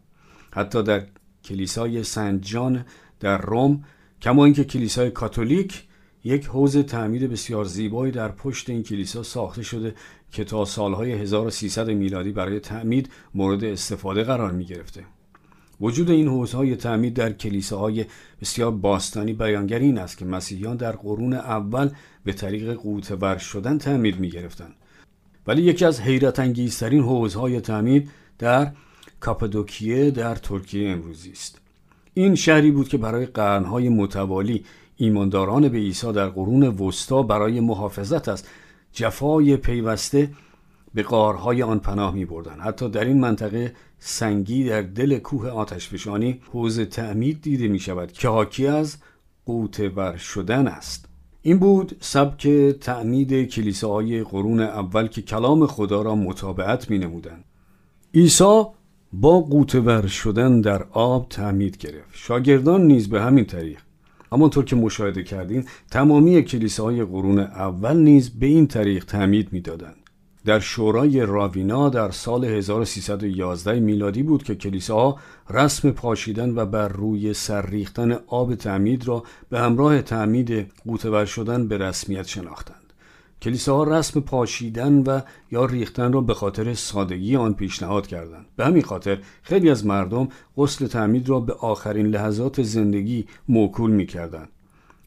حتی 0.54 0.84
در 0.84 1.04
کلیسای 1.44 2.04
سنت 2.04 2.42
جان 2.42 2.86
در 3.20 3.38
روم 3.38 3.84
کما 4.22 4.46
اینکه 4.46 4.64
کلیسای 4.64 5.12
کاتولیک 5.12 5.87
یک 6.24 6.46
حوز 6.46 6.78
تعمید 6.78 7.32
بسیار 7.32 7.66
زیبایی 7.66 8.12
در 8.12 8.32
پشت 8.32 8.70
این 8.70 8.84
کلیسا 8.84 9.24
ساخته 9.24 9.64
شده 9.64 9.96
که 10.32 10.44
تا 10.44 10.66
سالهای 10.66 11.12
1300 11.12 11.90
میلادی 11.90 12.32
برای 12.32 12.60
تعمید 12.60 13.10
مورد 13.34 13.64
استفاده 13.64 14.24
قرار 14.24 14.52
می 14.52 14.66
گرفته. 14.66 15.04
وجود 15.82 16.12
این 16.12 16.28
حوزهای 16.28 16.76
تعمید 16.76 17.14
در 17.14 17.34
کلیساهای 17.34 18.06
بسیار 18.42 18.72
باستانی 18.72 19.34
بیانگر 19.34 19.80
این 19.80 19.98
است 19.98 20.18
که 20.18 20.26
مسیحیان 20.26 20.78
در 20.78 20.92
قرون 20.92 21.34
اول 21.34 21.90
به 22.24 22.34
طریق 22.34 22.74
قوتور 22.74 23.38
شدن 23.38 23.78
تعمید 23.78 24.20
می 24.20 24.30
گرفتن. 24.30 24.70
ولی 25.48 25.62
یکی 25.62 25.86
از 25.86 26.02
حیرت 26.02 26.40
انگیزترین 26.40 27.04
حوزهای 27.04 27.62
تعمید 27.62 28.10
در 28.40 28.72
کاپادوکیه 29.20 30.12
در 30.12 30.36
ترکیه 30.36 30.90
امروزی 30.90 31.32
است. 31.32 31.62
این 32.14 32.36
شهری 32.36 32.72
بود 32.72 32.88
که 32.88 32.98
برای 32.98 33.26
قرنهای 33.26 33.90
متوالی 33.90 34.66
ایمانداران 34.98 35.70
به 35.70 35.78
عیسی 35.78 36.12
در 36.12 36.30
قرون 36.30 36.64
وسطا 36.64 37.22
برای 37.24 37.60
محافظت 37.60 38.30
از 38.30 38.44
جفای 38.92 39.58
پیوسته 39.58 40.30
به 40.94 41.04
قارهای 41.04 41.64
آن 41.64 41.80
پناه 41.80 42.14
می 42.14 42.26
بردن. 42.26 42.60
حتی 42.60 42.90
در 42.90 43.06
این 43.06 43.20
منطقه 43.20 43.74
سنگی 44.00 44.64
در 44.64 44.82
دل 44.82 45.18
کوه 45.18 45.50
آتشفشانی 45.50 46.42
حوز 46.52 46.80
تعمید 46.80 47.42
دیده 47.42 47.68
می 47.68 47.80
شود 47.80 48.12
که 48.12 48.28
حاکی 48.28 48.68
از 48.68 48.98
قوتور 49.46 50.18
شدن 50.18 50.68
است 50.68 51.06
این 51.42 51.60
بود 51.60 51.96
سبک 52.00 52.48
تعمید 52.82 53.50
کلیساهای 53.50 54.24
قرون 54.24 54.60
اول 54.60 55.08
که 55.08 55.22
کلام 55.22 55.68
خدا 55.68 56.02
را 56.02 56.16
مطابقت 56.16 56.90
می 56.90 56.98
نمودن. 56.98 57.44
عیسی 58.14 58.64
با 59.14 59.40
قوتور 59.40 60.08
شدن 60.08 60.62
در 60.62 60.84
آب 60.92 61.30
تعمید 61.30 61.78
گرفت 61.78 62.12
شاگردان 62.14 62.82
نیز 62.82 63.10
به 63.10 63.22
همین 63.22 63.46
طریق 63.46 63.80
همانطور 64.32 64.66
که 64.66 64.76
مشاهده 64.76 65.24
کردیم 65.24 65.66
تمامی 65.92 66.44
کلیساهای 66.44 67.04
قرون 67.04 67.40
اول 67.40 67.98
نیز 67.98 68.30
به 68.30 68.46
این 68.46 68.68
طریق 68.68 69.06
تعمید 69.06 69.54
می‌دادند 69.54 69.96
در 70.46 70.60
شورای 70.60 71.22
راوینا 71.22 71.90
در 71.90 72.12
سال 72.12 72.46
1311 72.46 73.80
میلادی 73.80 74.24
بود 74.24 74.44
که 74.44 74.56
کلیساها 74.56 75.20
رسم 75.50 75.92
پاشیدن 75.92 76.56
و 76.56 76.66
بر 76.66 76.88
روی 76.88 77.34
سر 77.34 77.66
ریختن 77.66 78.12
آب 78.28 78.56
تعمید 78.56 79.08
را 79.08 79.24
به 79.50 79.60
همراه 79.60 80.02
تعمید 80.02 80.72
قوتور 80.86 81.26
شدن 81.26 81.68
به 81.68 81.78
رسمیت 81.78 82.28
شناختند. 82.28 82.87
کلیساها 83.42 83.84
رسم 83.84 84.20
پاشیدن 84.20 84.94
و 84.94 85.22
یا 85.52 85.66
ریختن 85.66 86.14
را 86.14 86.22
به 86.22 86.34
خاطر 86.34 86.74
سادگی 86.74 87.36
آن 87.36 87.54
پیشنهاد 87.54 88.08
کردند. 88.08 88.46
به 88.56 88.66
همین 88.66 88.84
خاطر 88.84 89.20
خیلی 89.42 89.70
از 89.70 89.86
مردم 89.86 90.28
غسل 90.58 90.88
تعمید 90.88 91.30
را 91.30 91.40
به 91.40 91.54
آخرین 91.54 92.08
لحظات 92.08 92.62
زندگی 92.62 93.26
موکول 93.50 93.92
می 93.92 94.06
کردند. 94.06 94.50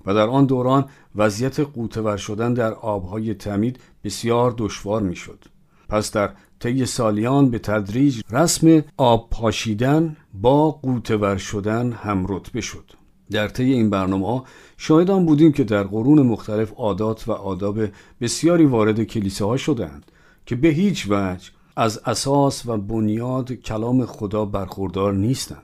و 0.07 0.15
در 0.15 0.29
آن 0.29 0.47
دوران 0.47 0.85
وضعیت 1.17 1.61
قوتور 1.61 2.17
شدن 2.17 2.55
در 2.55 2.73
آبهای 2.73 3.35
تمید 3.35 3.81
بسیار 4.05 4.55
دشوار 4.59 5.03
می‌شد. 5.03 5.45
پس 5.89 6.13
در 6.13 6.31
طی 6.61 6.87
سالیان 6.87 7.51
به 7.51 7.59
تدریج 7.59 8.21
رسم 8.31 8.85
آب 8.97 9.31
پاشیدن 9.31 10.17
با 10.35 10.71
قوتور 10.71 11.37
شدن 11.37 11.93
هم 11.93 12.27
رتبه 12.29 12.61
شد. 12.61 13.00
در 13.31 13.49
طی 13.49 13.73
این 13.73 13.91
برنامه 13.91 14.43
شاهدان 14.77 15.27
بودیم 15.27 15.53
که 15.53 15.65
در 15.65 15.83
قرون 15.83 16.23
مختلف 16.23 16.73
عادات 16.73 17.29
و 17.29 17.33
آداب 17.33 17.81
بسیاری 18.21 18.65
وارد 18.65 19.05
کلیساها 19.05 19.57
شدند 19.57 20.13
که 20.47 20.57
به 20.57 20.69
هیچ 20.69 21.07
وجه 21.11 21.51
از 21.77 22.01
اساس 22.05 22.67
و 22.67 22.77
بنیاد 22.77 23.53
کلام 23.53 24.07
خدا 24.07 24.45
برخوردار 24.45 25.15
نیستند. 25.15 25.63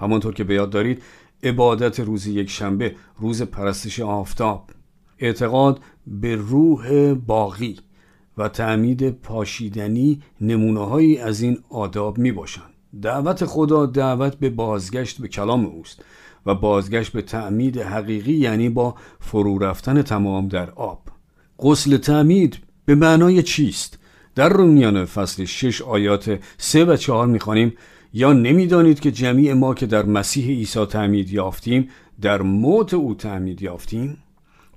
همانطور 0.00 0.34
که 0.34 0.44
به 0.44 0.54
یاد 0.54 0.70
دارید 0.70 1.02
عبادت 1.42 2.00
روز 2.00 2.26
یک 2.26 2.50
شنبه 2.50 2.94
روز 3.18 3.42
پرستش 3.42 4.00
آفتاب 4.00 4.70
اعتقاد 5.18 5.80
به 6.06 6.36
روح 6.36 7.14
باقی 7.14 7.76
و 8.38 8.48
تعمید 8.48 9.10
پاشیدنی 9.10 10.22
نمونه 10.40 11.20
از 11.20 11.42
این 11.42 11.58
آداب 11.68 12.18
می 12.18 12.32
باشند. 12.32 12.72
دعوت 13.02 13.44
خدا 13.44 13.86
دعوت 13.86 14.36
به 14.36 14.50
بازگشت 14.50 15.20
به 15.20 15.28
کلام 15.28 15.66
اوست 15.66 16.04
و 16.46 16.54
بازگشت 16.54 17.12
به 17.12 17.22
تعمید 17.22 17.78
حقیقی 17.78 18.32
یعنی 18.32 18.68
با 18.68 18.94
فرو 19.20 19.58
رفتن 19.58 20.02
تمام 20.02 20.48
در 20.48 20.70
آب 20.70 21.02
غسل 21.58 21.96
تعمید 21.96 22.58
به 22.84 22.94
معنای 22.94 23.42
چیست؟ 23.42 23.98
در 24.34 24.48
رومیان 24.48 25.04
فصل 25.04 25.44
6 25.44 25.82
آیات 25.82 26.38
3 26.58 26.84
و 26.84 26.96
4 26.96 27.26
می‌خوانیم 27.26 27.72
یا 28.12 28.32
نمی‌دانید 28.32 29.00
که 29.00 29.10
جمیع 29.10 29.52
ما 29.52 29.74
که 29.74 29.86
در 29.86 30.04
مسیح 30.04 30.46
عیسی 30.46 30.86
تعمید 30.86 31.30
یافتیم 31.30 31.88
در 32.20 32.42
موت 32.42 32.94
او 32.94 33.14
تعمید 33.14 33.62
یافتیم 33.62 34.18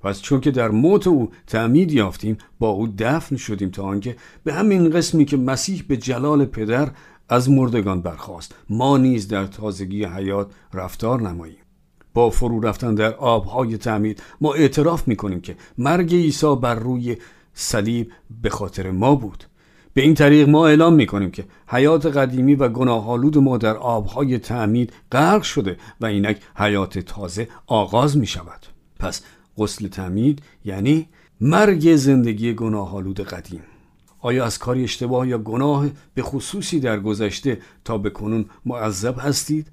پس 0.02 0.22
چون 0.22 0.40
که 0.40 0.50
در 0.50 0.68
موت 0.68 1.06
او 1.06 1.30
تعمید 1.46 1.92
یافتیم 1.92 2.38
با 2.58 2.68
او 2.68 2.88
دفن 2.98 3.36
شدیم 3.36 3.70
تا 3.70 3.82
آنکه 3.82 4.16
به 4.44 4.54
همین 4.54 4.90
قسمی 4.90 5.24
که 5.24 5.36
مسیح 5.36 5.84
به 5.88 5.96
جلال 5.96 6.44
پدر 6.44 6.90
از 7.28 7.50
مردگان 7.50 8.00
برخواست 8.00 8.54
ما 8.70 8.98
نیز 8.98 9.28
در 9.28 9.46
تازگی 9.46 10.04
حیات 10.04 10.50
رفتار 10.74 11.20
نماییم. 11.20 11.58
با 12.14 12.30
فرو 12.30 12.60
رفتن 12.60 12.94
در 12.94 13.14
آبهای 13.14 13.76
تعمید 13.76 14.22
ما 14.40 14.54
اعتراف 14.54 15.08
می‌کنیم 15.08 15.40
که 15.40 15.56
مرگ 15.78 16.14
عیسی 16.14 16.56
بر 16.56 16.74
روی 16.74 17.16
صلیب 17.54 18.12
به 18.42 18.50
خاطر 18.50 18.90
ما 18.90 19.14
بود. 19.14 19.44
به 19.94 20.02
این 20.02 20.14
طریق 20.14 20.48
ما 20.48 20.66
اعلام 20.66 20.94
می 20.94 21.06
کنیم 21.06 21.30
که 21.30 21.44
حیات 21.68 22.06
قدیمی 22.06 22.54
و 22.54 22.68
گناهالود 22.68 23.38
ما 23.38 23.58
در 23.58 23.76
آبهای 23.76 24.38
تعمید 24.38 24.92
غرق 25.12 25.42
شده 25.42 25.76
و 26.00 26.06
اینک 26.06 26.40
حیات 26.56 26.98
تازه 26.98 27.48
آغاز 27.66 28.16
می 28.16 28.26
شود 28.26 28.66
پس 28.98 29.22
غسل 29.58 29.88
تعمید 29.88 30.42
یعنی 30.64 31.08
مرگ 31.40 31.96
زندگی 31.96 32.54
گناهالود 32.54 33.20
قدیم. 33.20 33.62
آیا 34.26 34.44
از 34.44 34.58
کاری 34.58 34.84
اشتباه 34.84 35.28
یا 35.28 35.38
گناه 35.38 35.86
به 36.14 36.22
خصوصی 36.22 36.80
در 36.80 37.00
گذشته 37.00 37.58
تا 37.84 37.98
به 37.98 38.10
کنون 38.10 38.44
معذب 38.64 39.14
هستید؟ 39.18 39.70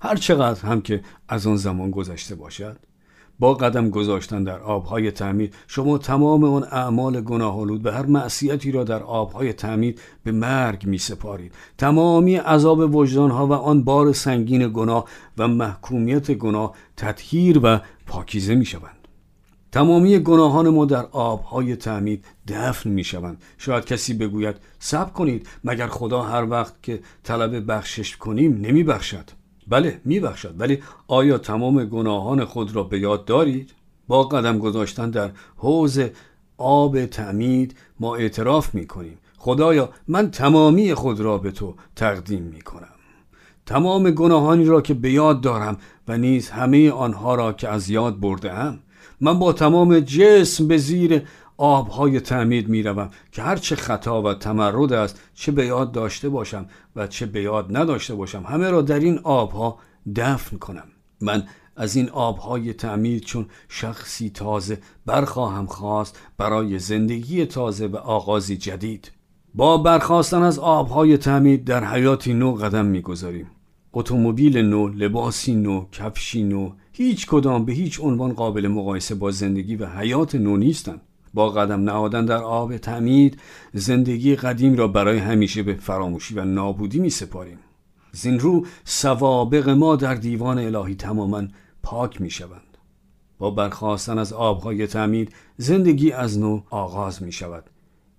هر 0.00 0.16
چقدر 0.16 0.66
هم 0.66 0.80
که 0.80 1.02
از 1.28 1.46
آن 1.46 1.56
زمان 1.56 1.90
گذشته 1.90 2.34
باشد. 2.34 2.76
با 3.38 3.54
قدم 3.54 3.90
گذاشتن 3.90 4.44
در 4.44 4.60
آبهای 4.60 5.10
تعمید 5.10 5.54
شما 5.66 5.98
تمام 5.98 6.44
آن 6.44 6.62
اعمال 6.62 7.20
گناهالود 7.20 7.82
به 7.82 7.92
هر 7.92 8.06
معصیتی 8.06 8.72
را 8.72 8.84
در 8.84 9.02
آبهای 9.02 9.52
تعمید 9.52 10.00
به 10.24 10.32
مرگ 10.32 10.86
می 10.86 10.98
سپارید 10.98 11.54
تمامی 11.78 12.36
عذاب 12.36 12.94
وجدانها 12.94 13.46
و 13.46 13.52
آن 13.52 13.84
بار 13.84 14.12
سنگین 14.12 14.72
گناه 14.72 15.04
و 15.38 15.48
محکومیت 15.48 16.30
گناه 16.30 16.74
تطهیر 16.96 17.60
و 17.62 17.80
پاکیزه 18.06 18.54
می 18.54 18.64
شوند 18.64 18.99
تمامی 19.72 20.18
گناهان 20.18 20.68
ما 20.68 20.84
در 20.84 21.06
آبهای 21.12 21.76
تعمید 21.76 22.24
دفن 22.48 22.90
می 22.90 23.04
شوند 23.04 23.42
شاید 23.58 23.84
کسی 23.84 24.14
بگوید 24.14 24.56
سب 24.78 25.12
کنید 25.12 25.48
مگر 25.64 25.86
خدا 25.86 26.22
هر 26.22 26.50
وقت 26.50 26.82
که 26.82 27.00
طلب 27.22 27.72
بخشش 27.72 28.16
کنیم 28.16 28.60
نمی 28.60 28.84
بخشد 28.84 29.30
بله 29.70 30.00
میبخشد. 30.04 30.54
ولی 30.58 30.82
آیا 31.08 31.38
تمام 31.38 31.84
گناهان 31.84 32.44
خود 32.44 32.76
را 32.76 32.82
به 32.82 32.98
یاد 32.98 33.24
دارید؟ 33.24 33.70
با 34.08 34.22
قدم 34.22 34.58
گذاشتن 34.58 35.10
در 35.10 35.30
حوز 35.56 36.00
آب 36.58 37.06
تعمید 37.06 37.74
ما 38.00 38.16
اعتراف 38.16 38.74
می 38.74 38.86
کنیم 38.86 39.18
خدایا 39.38 39.90
من 40.08 40.30
تمامی 40.30 40.94
خود 40.94 41.20
را 41.20 41.38
به 41.38 41.50
تو 41.50 41.74
تقدیم 41.96 42.42
می 42.42 42.60
کنم 42.60 42.88
تمام 43.66 44.10
گناهانی 44.10 44.64
را 44.64 44.80
که 44.80 44.94
به 44.94 45.10
یاد 45.10 45.40
دارم 45.40 45.76
و 46.08 46.18
نیز 46.18 46.50
همه 46.50 46.90
آنها 46.90 47.34
را 47.34 47.52
که 47.52 47.68
از 47.68 47.90
یاد 47.90 48.20
برده 48.20 48.52
هم 48.52 48.78
من 49.20 49.38
با 49.38 49.52
تمام 49.52 50.00
جسم 50.00 50.68
به 50.68 50.76
زیر 50.76 51.22
آبهای 51.56 52.20
تعمید 52.20 52.68
می 52.68 52.82
روم 52.82 53.10
که 53.32 53.42
هر 53.42 53.56
چه 53.56 53.76
خطا 53.76 54.22
و 54.22 54.34
تمرد 54.34 54.92
است 54.92 55.20
چه 55.34 55.52
به 55.52 55.66
یاد 55.66 55.92
داشته 55.92 56.28
باشم 56.28 56.66
و 56.96 57.06
چه 57.06 57.26
به 57.26 57.42
یاد 57.42 57.76
نداشته 57.76 58.14
باشم 58.14 58.42
همه 58.42 58.70
را 58.70 58.82
در 58.82 59.00
این 59.00 59.18
آبها 59.18 59.78
دفن 60.16 60.58
کنم. 60.58 60.84
من 61.20 61.44
از 61.76 61.96
این 61.96 62.08
آبهای 62.10 62.72
تعمید 62.72 63.22
چون 63.22 63.46
شخصی 63.68 64.30
تازه 64.30 64.78
برخواهم 65.06 65.66
خواست 65.66 66.18
برای 66.38 66.78
زندگی 66.78 67.46
تازه 67.46 67.86
و 67.86 67.96
آغازی 67.96 68.56
جدید. 68.56 69.12
با 69.54 69.78
برخواستن 69.78 70.42
از 70.42 70.58
آبهای 70.58 71.16
تعمید 71.16 71.64
در 71.64 71.84
حیاتی 71.84 72.34
نو 72.34 72.52
قدم 72.54 72.84
می‌گذاریم. 72.84 73.46
اتومبیل 73.92 74.58
نو 74.58 74.88
لباسی 74.88 75.54
نو 75.54 75.84
کفشی 75.92 76.44
نو 76.44 76.70
هیچ 76.92 77.26
کدام 77.26 77.64
به 77.64 77.72
هیچ 77.72 78.00
عنوان 78.00 78.32
قابل 78.32 78.68
مقایسه 78.68 79.14
با 79.14 79.30
زندگی 79.30 79.76
و 79.76 79.86
حیات 79.86 80.34
نو 80.34 80.56
نیستند. 80.56 81.00
با 81.34 81.50
قدم 81.50 81.80
نهادن 81.80 82.24
در 82.24 82.42
آب 82.42 82.76
تعمید 82.76 83.40
زندگی 83.72 84.36
قدیم 84.36 84.76
را 84.76 84.88
برای 84.88 85.18
همیشه 85.18 85.62
به 85.62 85.74
فراموشی 85.74 86.34
و 86.34 86.44
نابودی 86.44 86.98
می 86.98 87.10
سپاریم 87.10 87.58
زین 88.12 88.38
رو 88.38 88.66
سوابق 88.84 89.68
ما 89.68 89.96
در 89.96 90.14
دیوان 90.14 90.58
الهی 90.58 90.94
تماما 90.94 91.42
پاک 91.82 92.20
می 92.20 92.30
شوند 92.30 92.76
با 93.38 93.50
برخواستن 93.50 94.18
از 94.18 94.32
آبهای 94.32 94.86
تعمید 94.86 95.32
زندگی 95.56 96.12
از 96.12 96.38
نو 96.38 96.60
آغاز 96.70 97.22
می 97.22 97.32
شود 97.32 97.64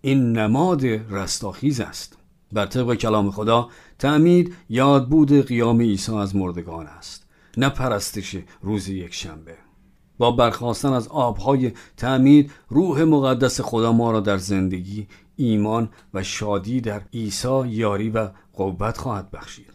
این 0.02 0.38
نماد 0.38 0.86
رستاخیز 0.86 1.80
است. 1.80 2.18
بر 2.52 2.66
طبق 2.66 2.94
کلام 2.94 3.32
خدا 3.32 3.70
تعمید 4.00 4.56
یادبود 4.70 5.46
قیام 5.46 5.82
عیسی 5.82 6.16
از 6.16 6.36
مردگان 6.36 6.88
است. 6.88 7.21
نه 7.58 7.70
پرستش 7.70 8.38
روز 8.62 8.90
یک 8.90 9.14
شنبه 9.14 9.58
با 10.18 10.32
برخواستن 10.32 10.94
از 10.94 11.08
آبهای 11.08 11.72
تعمید 11.98 12.52
روح 12.70 13.04
مقدس 13.04 13.62
خدا 13.62 13.92
ما 13.92 14.12
را 14.12 14.20
در 14.20 14.38
زندگی 14.38 15.08
ایمان 15.36 15.90
و 16.14 16.24
شادی 16.24 16.82
در 16.82 17.02
عیسی 17.14 17.68
یاری 17.68 18.10
و 18.10 18.30
قوت 18.54 18.98
خواهد 18.98 19.32
بخشید. 19.32 19.72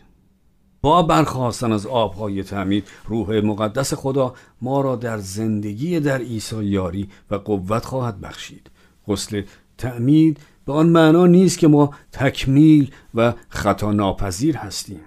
با 0.80 1.02
برخواستن 1.02 1.72
از 1.72 1.86
آبهای 1.86 2.42
تعمید 2.42 2.88
روح 3.08 3.40
مقدس 3.40 3.94
خدا 3.94 4.34
ما 4.62 4.80
را 4.80 4.96
در 4.96 5.18
زندگی 5.18 6.00
در 6.00 6.18
عیسی 6.18 6.64
یاری 6.64 7.08
و 7.30 7.34
قوت 7.34 7.84
خواهد 7.84 8.20
بخشید. 8.20 8.70
غسل 9.08 9.42
تعمید 9.78 10.40
به 10.64 10.72
آن 10.72 10.88
معنا 10.88 11.26
نیست 11.26 11.58
که 11.58 11.68
ما 11.68 11.94
تکمیل 12.12 12.90
و 13.14 13.32
خطا 13.48 13.92
ناپذیر 13.92 14.56
هستیم. 14.56 15.00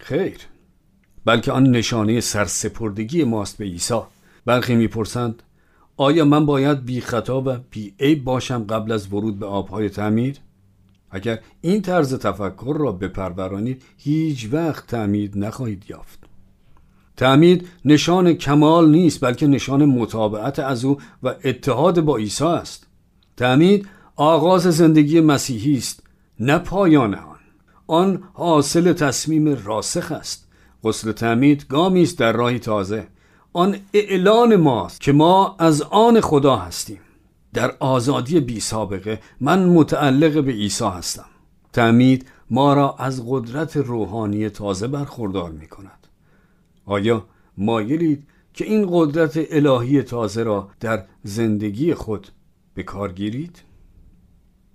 خیر. 0.00 0.38
بلکه 1.24 1.52
آن 1.52 1.70
نشانه 1.70 2.20
سرسپردگی 2.20 3.24
ماست 3.24 3.58
به 3.58 3.64
عیسی. 3.64 4.00
برخی 4.44 4.74
می‌پرسند 4.74 5.42
آیا 5.96 6.24
من 6.24 6.46
باید 6.46 6.84
بی 6.84 7.00
خطا 7.00 7.42
و 7.46 7.56
بی 7.70 7.94
عیب 8.00 8.24
باشم 8.24 8.64
قبل 8.64 8.92
از 8.92 9.12
ورود 9.12 9.38
به 9.38 9.46
آبهای 9.46 9.88
تعمیر؟ 9.88 10.36
اگر 11.10 11.38
این 11.60 11.82
طرز 11.82 12.14
تفکر 12.14 12.76
را 12.78 12.92
بپرورانید 12.92 13.82
هیچ 13.98 14.48
وقت 14.52 14.86
تعمید 14.86 15.38
نخواهید 15.38 15.84
یافت. 15.88 16.18
تعمید 17.16 17.68
نشان 17.84 18.32
کمال 18.32 18.90
نیست 18.90 19.24
بلکه 19.24 19.46
نشان 19.46 19.84
مطابقت 19.84 20.58
از 20.58 20.84
او 20.84 20.98
و 21.22 21.34
اتحاد 21.44 22.00
با 22.00 22.16
عیسی 22.16 22.44
است. 22.44 22.86
تعمید 23.36 23.88
آغاز 24.16 24.62
زندگی 24.62 25.20
مسیحی 25.20 25.76
است 25.76 26.02
نه 26.40 26.58
پایان 26.58 27.14
آن. 27.14 27.36
آن 27.86 28.22
حاصل 28.32 28.92
تصمیم 28.92 29.64
راسخ 29.64 30.12
است. 30.12 30.49
غسل 30.84 31.12
تعمید 31.12 31.66
گامی 31.68 32.02
است 32.02 32.18
در 32.18 32.32
راهی 32.32 32.58
تازه. 32.58 33.06
آن 33.52 33.76
اعلان 33.92 34.56
ماست 34.56 35.00
که 35.00 35.12
ما 35.12 35.56
از 35.58 35.82
آن 35.82 36.20
خدا 36.20 36.56
هستیم. 36.56 37.00
در 37.54 37.74
آزادی 37.78 38.40
بی 38.40 38.60
سابقه 38.60 39.20
من 39.40 39.64
متعلق 39.64 40.44
به 40.44 40.52
عیسی 40.52 40.84
هستم. 40.84 41.26
تعمید 41.72 42.26
ما 42.50 42.74
را 42.74 42.94
از 42.98 43.22
قدرت 43.28 43.76
روحانی 43.76 44.48
تازه 44.48 44.88
برخوردار 44.88 45.50
می 45.50 45.66
کند. 45.66 46.06
آیا 46.86 47.24
مایلید 47.58 48.26
که 48.54 48.64
این 48.64 48.88
قدرت 48.90 49.46
الهی 49.50 50.02
تازه 50.02 50.42
را 50.42 50.68
در 50.80 51.04
زندگی 51.22 51.94
خود 51.94 52.28
به 52.74 52.82
کار 52.82 53.12
گیرید؟ 53.12 53.62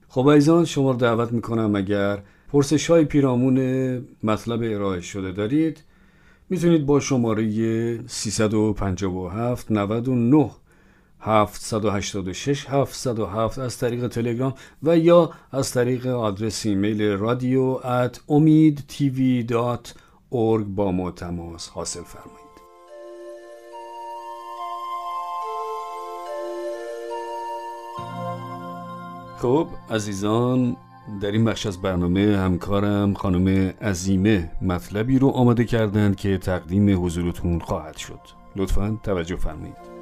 خب 0.07 0.27
ایزان 0.27 0.65
شما 0.65 0.91
رو 0.91 0.97
دعوت 0.97 1.31
می‌کنم 1.31 1.75
اگر 1.75 2.23
پرسش 2.51 2.89
های 2.89 3.05
پیرامون 3.05 3.57
مطلب 4.23 4.59
ارائه 4.63 5.01
شده 5.01 5.31
دارید 5.31 5.83
می‌تونید 6.49 6.85
با 6.85 6.99
شماره 6.99 8.07
357 8.07 9.71
99 9.71 10.51
786 11.19 12.65
707 12.69 13.59
از 13.59 13.77
طریق 13.77 14.07
تلگرام 14.07 14.53
و 14.83 14.97
یا 14.97 15.31
از 15.51 15.71
طریق 15.71 16.07
آدرس 16.07 16.65
ایمیل 16.65 17.01
رادیو 17.01 17.79
at 17.79 18.15
omidtv.org 18.29 19.53
با 20.75 20.91
ما 20.91 21.11
تماس 21.11 21.69
حاصل 21.69 22.03
فرمایید. 22.03 22.45
خب 29.37 29.67
عزیزان 29.89 30.77
در 31.21 31.31
این 31.31 31.45
بخش 31.45 31.65
از 31.65 31.81
برنامه 31.81 32.37
همکارم 32.37 33.13
خانم 33.13 33.73
عزیمه 33.81 34.51
مطلبی 34.61 35.19
رو 35.19 35.29
آماده 35.29 35.65
کردند 35.65 36.15
که 36.15 36.37
تقدیم 36.37 37.05
حضورتون 37.05 37.59
خواهد 37.59 37.97
شد. 37.97 38.19
لطفا 38.55 38.97
توجه 39.03 39.35
فرمایید. 39.35 39.95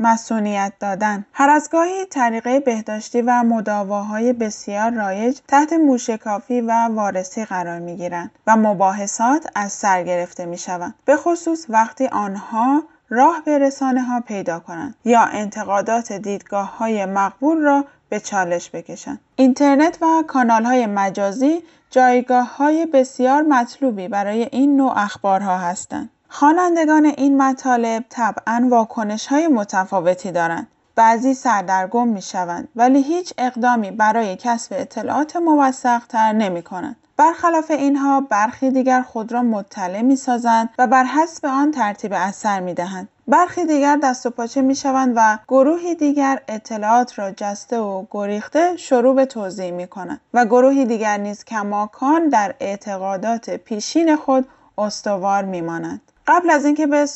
مسئولیت 0.00 0.72
دادن. 0.80 1.24
هر 1.32 1.50
از 1.50 1.68
گاهی 1.72 2.06
طریقه 2.10 2.60
بهداشتی 2.60 3.22
و 3.22 3.42
مداواهای 3.42 4.32
بسیار 4.32 4.90
رایج 4.90 5.38
تحت 5.48 5.72
موشکافی 5.72 6.60
و 6.60 6.72
وارسی 6.90 7.44
قرار 7.44 7.78
می 7.78 7.96
گیرند 7.96 8.30
و 8.46 8.56
مباحثات 8.56 9.46
از 9.54 9.72
سر 9.72 10.02
گرفته 10.02 10.46
می 10.46 10.58
شوند. 10.58 10.94
به 11.04 11.16
خصوص 11.16 11.66
وقتی 11.68 12.06
آنها 12.06 12.82
راه 13.08 13.42
به 13.44 13.58
رسانه 13.58 14.02
ها 14.02 14.20
پیدا 14.20 14.60
کنند 14.60 14.94
یا 15.04 15.20
انتقادات 15.20 16.12
دیدگاه 16.12 16.76
های 16.78 17.06
مقبول 17.06 17.58
را 17.62 17.84
به 18.08 18.20
چالش 18.20 18.70
بکشند. 18.70 19.20
اینترنت 19.36 19.98
و 20.02 20.24
کانال 20.26 20.64
های 20.64 20.86
مجازی 20.86 21.62
جایگاه 21.90 22.56
های 22.56 22.86
بسیار 22.86 23.42
مطلوبی 23.42 24.08
برای 24.08 24.48
این 24.52 24.76
نوع 24.76 24.92
اخبارها 24.96 25.58
هستند. 25.58 26.10
خوانندگان 26.28 27.04
این 27.04 27.42
مطالب 27.42 28.04
طبعا 28.08 28.66
واکنش 28.70 29.26
های 29.26 29.48
متفاوتی 29.48 30.32
دارند. 30.32 30.66
بعضی 30.96 31.34
سردرگم 31.34 32.08
می 32.08 32.22
شوند 32.22 32.68
ولی 32.76 33.02
هیچ 33.02 33.32
اقدامی 33.38 33.90
برای 33.90 34.36
کسب 34.36 34.72
اطلاعات 34.78 35.36
موثق 35.36 36.06
تر 36.06 36.32
نمی 36.32 36.62
کنند. 36.62 36.96
برخلاف 37.16 37.70
اینها 37.70 38.20
برخی 38.20 38.70
دیگر 38.70 39.02
خود 39.02 39.32
را 39.32 39.42
مطلع 39.42 40.02
می 40.02 40.16
سازند 40.16 40.68
و 40.78 40.86
بر 40.86 41.04
حسب 41.04 41.46
آن 41.46 41.70
ترتیب 41.70 42.12
اثر 42.14 42.60
می 42.60 42.74
دهند. 42.74 43.08
برخی 43.28 43.64
دیگر 43.64 43.98
دست 44.02 44.26
و 44.26 44.30
پاچه 44.30 44.62
می 44.62 44.74
شوند 44.74 45.12
و 45.16 45.38
گروهی 45.48 45.94
دیگر 45.94 46.42
اطلاعات 46.48 47.18
را 47.18 47.30
جسته 47.30 47.78
و 47.78 48.04
گریخته 48.10 48.76
شروع 48.76 49.14
به 49.14 49.26
توضیح 49.26 49.70
می 49.70 49.86
کنند 49.86 50.20
و 50.34 50.44
گروهی 50.44 50.84
دیگر 50.84 51.16
نیز 51.16 51.44
کماکان 51.44 52.28
در 52.28 52.54
اعتقادات 52.60 53.50
پیشین 53.50 54.16
خود 54.16 54.48
استوار 54.78 55.44
می 55.44 55.60
مانند. 55.60 56.00
قبل 56.26 56.50
از 56.50 56.64
اینکه 56.64 56.86
به 56.86 57.06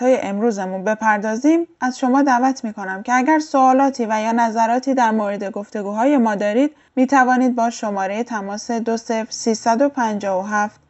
های 0.00 0.20
امروزمون 0.20 0.84
بپردازیم 0.84 1.66
از 1.80 1.98
شما 1.98 2.22
دعوت 2.22 2.64
می‌کنم 2.64 3.02
که 3.02 3.14
اگر 3.14 3.38
سوالاتی 3.38 4.06
و 4.06 4.20
یا 4.20 4.32
نظراتی 4.32 4.94
در 4.94 5.10
مورد 5.10 5.50
گفتگوهای 5.50 6.16
ما 6.16 6.34
دارید 6.34 6.70
می 6.96 7.06
توانید 7.06 7.54
با 7.54 7.70
شماره 7.70 8.24
تماس 8.24 8.70
20357 8.70 10.80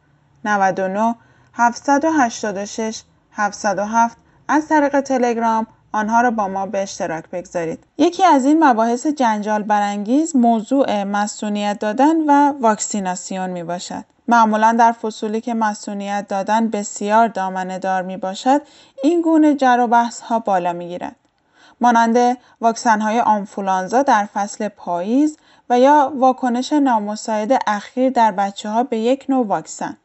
99 0.45 1.15
786 1.53 3.03
707 3.31 4.17
از 4.47 4.67
طریق 4.67 5.01
تلگرام 5.01 5.67
آنها 5.91 6.21
را 6.21 6.31
با 6.31 6.47
ما 6.47 6.65
به 6.65 6.81
اشتراک 6.81 7.29
بگذارید. 7.29 7.83
یکی 7.97 8.25
از 8.25 8.45
این 8.45 8.63
مباحث 8.63 9.07
جنجال 9.07 9.63
برانگیز 9.63 10.35
موضوع 10.35 11.03
مسئولیت 11.03 11.79
دادن 11.79 12.15
و 12.27 12.53
واکسیناسیون 12.61 13.49
می 13.49 13.63
باشد. 13.63 14.03
معمولا 14.27 14.75
در 14.79 14.91
فصولی 14.91 15.41
که 15.41 15.53
مسئولیت 15.53 16.25
دادن 16.27 16.69
بسیار 16.69 17.27
دامنه 17.27 17.79
دار 17.79 18.01
می 18.01 18.17
باشد 18.17 18.61
این 19.03 19.21
گونه 19.21 19.55
جر 19.55 19.79
و 19.79 19.87
بحث 19.87 20.21
ها 20.21 20.39
بالا 20.39 20.73
می 20.73 20.87
گیرد. 20.87 21.15
مانند 21.81 22.37
واکسن 22.61 23.01
های 23.01 23.19
آنفولانزا 23.19 24.03
در 24.03 24.25
فصل 24.33 24.67
پاییز 24.67 25.37
و 25.69 25.79
یا 25.79 26.13
واکنش 26.15 26.73
نامساعد 26.73 27.63
اخیر 27.67 28.09
در 28.09 28.31
بچه 28.31 28.69
ها 28.69 28.83
به 28.83 28.97
یک 28.97 29.25
نوع 29.29 29.47
واکسن. 29.47 29.97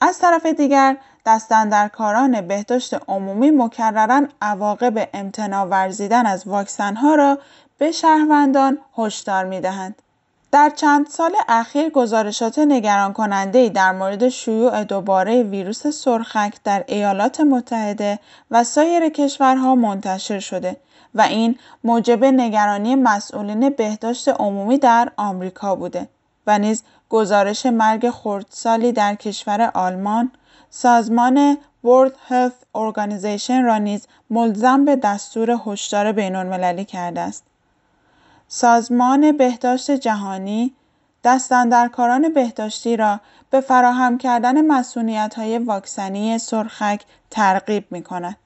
از 0.00 0.18
طرف 0.18 0.46
دیگر 0.46 0.96
دستندرکاران 1.26 2.40
بهداشت 2.40 2.94
عمومی 3.08 3.50
مکررا 3.50 4.22
عواقب 4.42 5.08
امتناع 5.14 5.64
ورزیدن 5.64 6.26
از 6.26 6.46
واکسنها 6.46 7.14
را 7.14 7.38
به 7.78 7.92
شهروندان 7.92 8.78
هشدار 8.98 9.44
می‌دهند 9.44 10.01
در 10.52 10.70
چند 10.70 11.06
سال 11.06 11.32
اخیر 11.48 11.88
گزارشات 11.88 12.58
نگران 12.58 13.12
کننده 13.12 13.68
در 13.68 13.92
مورد 13.92 14.28
شیوع 14.28 14.84
دوباره 14.84 15.42
ویروس 15.42 15.86
سرخک 15.86 16.54
در 16.64 16.84
ایالات 16.88 17.40
متحده 17.40 18.18
و 18.50 18.64
سایر 18.64 19.08
کشورها 19.08 19.74
منتشر 19.74 20.38
شده 20.38 20.76
و 21.14 21.20
این 21.22 21.58
موجب 21.84 22.24
نگرانی 22.24 22.94
مسئولین 22.94 23.70
بهداشت 23.70 24.28
عمومی 24.28 24.78
در 24.78 25.12
آمریکا 25.16 25.74
بوده 25.76 26.08
و 26.46 26.58
نیز 26.58 26.82
گزارش 27.08 27.66
مرگ 27.66 28.10
خردسالی 28.10 28.92
در 28.92 29.14
کشور 29.14 29.70
آلمان 29.74 30.32
سازمان 30.70 31.58
World 31.86 32.12
Health 32.30 32.78
Organization 32.78 33.64
را 33.64 33.78
نیز 33.78 34.06
ملزم 34.30 34.84
به 34.84 34.96
دستور 34.96 35.58
هشدار 35.66 36.12
بین‌المللی 36.12 36.84
کرده 36.84 37.20
است. 37.20 37.51
سازمان 38.54 39.32
بهداشت 39.36 39.90
جهانی 39.90 40.74
دستاندرکاران 41.24 42.32
بهداشتی 42.32 42.96
را 42.96 43.20
به 43.50 43.60
فراهم 43.60 44.18
کردن 44.18 44.70
های 45.36 45.58
واکسنی 45.58 46.38
سرخک 46.38 47.02
ترغیب 47.30 47.84
می‌کند. 47.90 48.36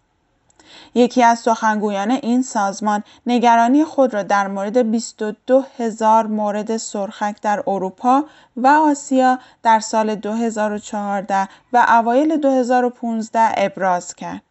یکی 0.94 1.22
از 1.22 1.38
سخنگویان 1.38 2.10
این 2.10 2.42
سازمان 2.42 3.04
نگرانی 3.26 3.84
خود 3.84 4.14
را 4.14 4.22
در 4.22 4.46
مورد 4.48 4.78
22 4.90 5.64
هزار 5.78 6.26
مورد 6.26 6.76
سرخک 6.76 7.36
در 7.42 7.62
اروپا 7.66 8.24
و 8.56 8.66
آسیا 8.66 9.38
در 9.62 9.80
سال 9.80 10.14
2014 10.14 11.48
و 11.72 11.86
اوایل 11.88 12.36
2015 12.36 13.40
ابراز 13.56 14.14
کرد. 14.14 14.45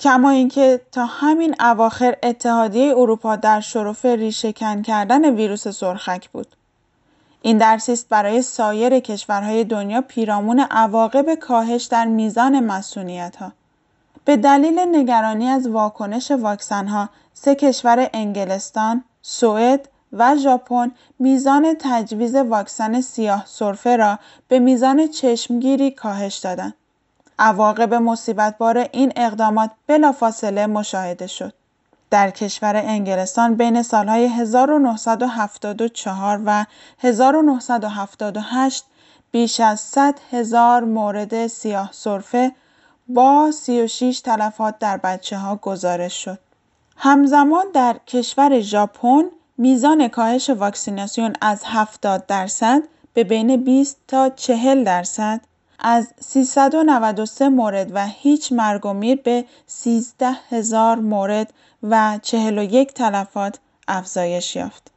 کما 0.00 0.30
اینکه 0.30 0.80
تا 0.92 1.04
همین 1.04 1.54
اواخر 1.60 2.16
اتحادیه 2.22 2.94
اروپا 2.96 3.36
در 3.36 3.60
شرف 3.60 4.04
ریشهکن 4.04 4.82
کردن 4.82 5.34
ویروس 5.34 5.68
سرخک 5.68 6.30
بود. 6.30 6.46
این 7.42 7.58
درسی 7.58 7.92
است 7.92 8.08
برای 8.08 8.42
سایر 8.42 9.00
کشورهای 9.00 9.64
دنیا 9.64 10.00
پیرامون 10.00 10.60
عواقب 10.60 11.34
کاهش 11.34 11.84
در 11.84 12.04
میزان 12.04 12.60
مسئولیت‌ها. 12.60 13.52
به 14.24 14.36
دلیل 14.36 14.78
نگرانی 14.78 15.48
از 15.48 15.66
واکنش 15.66 16.30
واکسن‌ها 16.30 17.08
سه 17.34 17.54
کشور 17.54 18.10
انگلستان، 18.12 19.04
سوئد 19.22 19.88
و 20.12 20.36
ژاپن 20.36 20.90
میزان 21.18 21.76
تجویز 21.80 22.34
واکسن 22.34 23.00
سیاه 23.00 23.44
سرفه 23.46 23.96
را 23.96 24.18
به 24.48 24.58
میزان 24.58 25.08
چشمگیری 25.08 25.90
کاهش 25.90 26.36
دادند. 26.36 26.74
عواقب 27.38 27.94
مصیبتبار 27.94 28.88
این 28.92 29.12
اقدامات 29.16 29.70
بلافاصله 29.86 30.66
مشاهده 30.66 31.26
شد. 31.26 31.52
در 32.10 32.30
کشور 32.30 32.76
انگلستان 32.76 33.54
بین 33.54 33.82
سالهای 33.82 34.26
1974 34.26 36.40
و 36.44 36.64
1978 36.98 38.84
بیش 39.30 39.60
از 39.60 39.80
100 39.80 40.14
هزار 40.32 40.84
مورد 40.84 41.46
سیاه 41.46 41.88
سرفه 41.92 42.52
با 43.08 43.50
36 43.50 44.20
تلفات 44.20 44.78
در 44.78 44.96
بچه 44.96 45.38
ها 45.38 45.56
گزارش 45.56 46.24
شد. 46.24 46.38
همزمان 46.96 47.64
در 47.74 47.96
کشور 48.06 48.60
ژاپن 48.60 49.24
میزان 49.58 50.08
کاهش 50.08 50.50
واکسیناسیون 50.50 51.32
از 51.40 51.62
70 51.64 52.26
درصد 52.26 52.82
به 53.14 53.24
بین 53.24 53.64
20 53.64 53.98
تا 54.08 54.28
40 54.28 54.84
درصد 54.84 55.40
از 55.78 56.08
393 56.20 57.48
مورد 57.48 57.90
و 57.94 58.06
هیچ 58.06 58.52
مرگ 58.52 58.86
و 58.86 58.92
میر 58.92 59.20
به 59.20 59.44
13 59.66 60.30
هزار 60.50 60.98
مورد 60.98 61.52
و 61.82 62.18
41 62.22 62.94
تلفات 62.94 63.58
افزایش 63.88 64.56
یافت. 64.56 64.90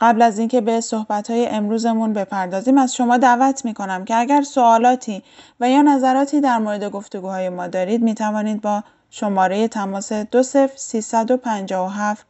قبل 0.00 0.22
از 0.22 0.38
اینکه 0.38 0.60
به 0.60 0.80
صحبت‌های 0.80 1.46
امروزمون 1.46 2.12
بپردازیم 2.12 2.78
از 2.78 2.94
شما 2.94 3.16
دعوت 3.16 3.64
می‌کنم 3.64 4.04
که 4.04 4.16
اگر 4.16 4.42
سوالاتی 4.42 5.22
و 5.60 5.70
یا 5.70 5.82
نظراتی 5.82 6.40
در 6.40 6.58
مورد 6.58 6.84
گفتگوهای 6.84 7.48
ما 7.48 7.66
دارید 7.66 8.02
می 8.02 8.14
توانید 8.14 8.60
با 8.60 8.82
شماره 9.10 9.68
تماس 9.68 10.12
20357 10.12 12.26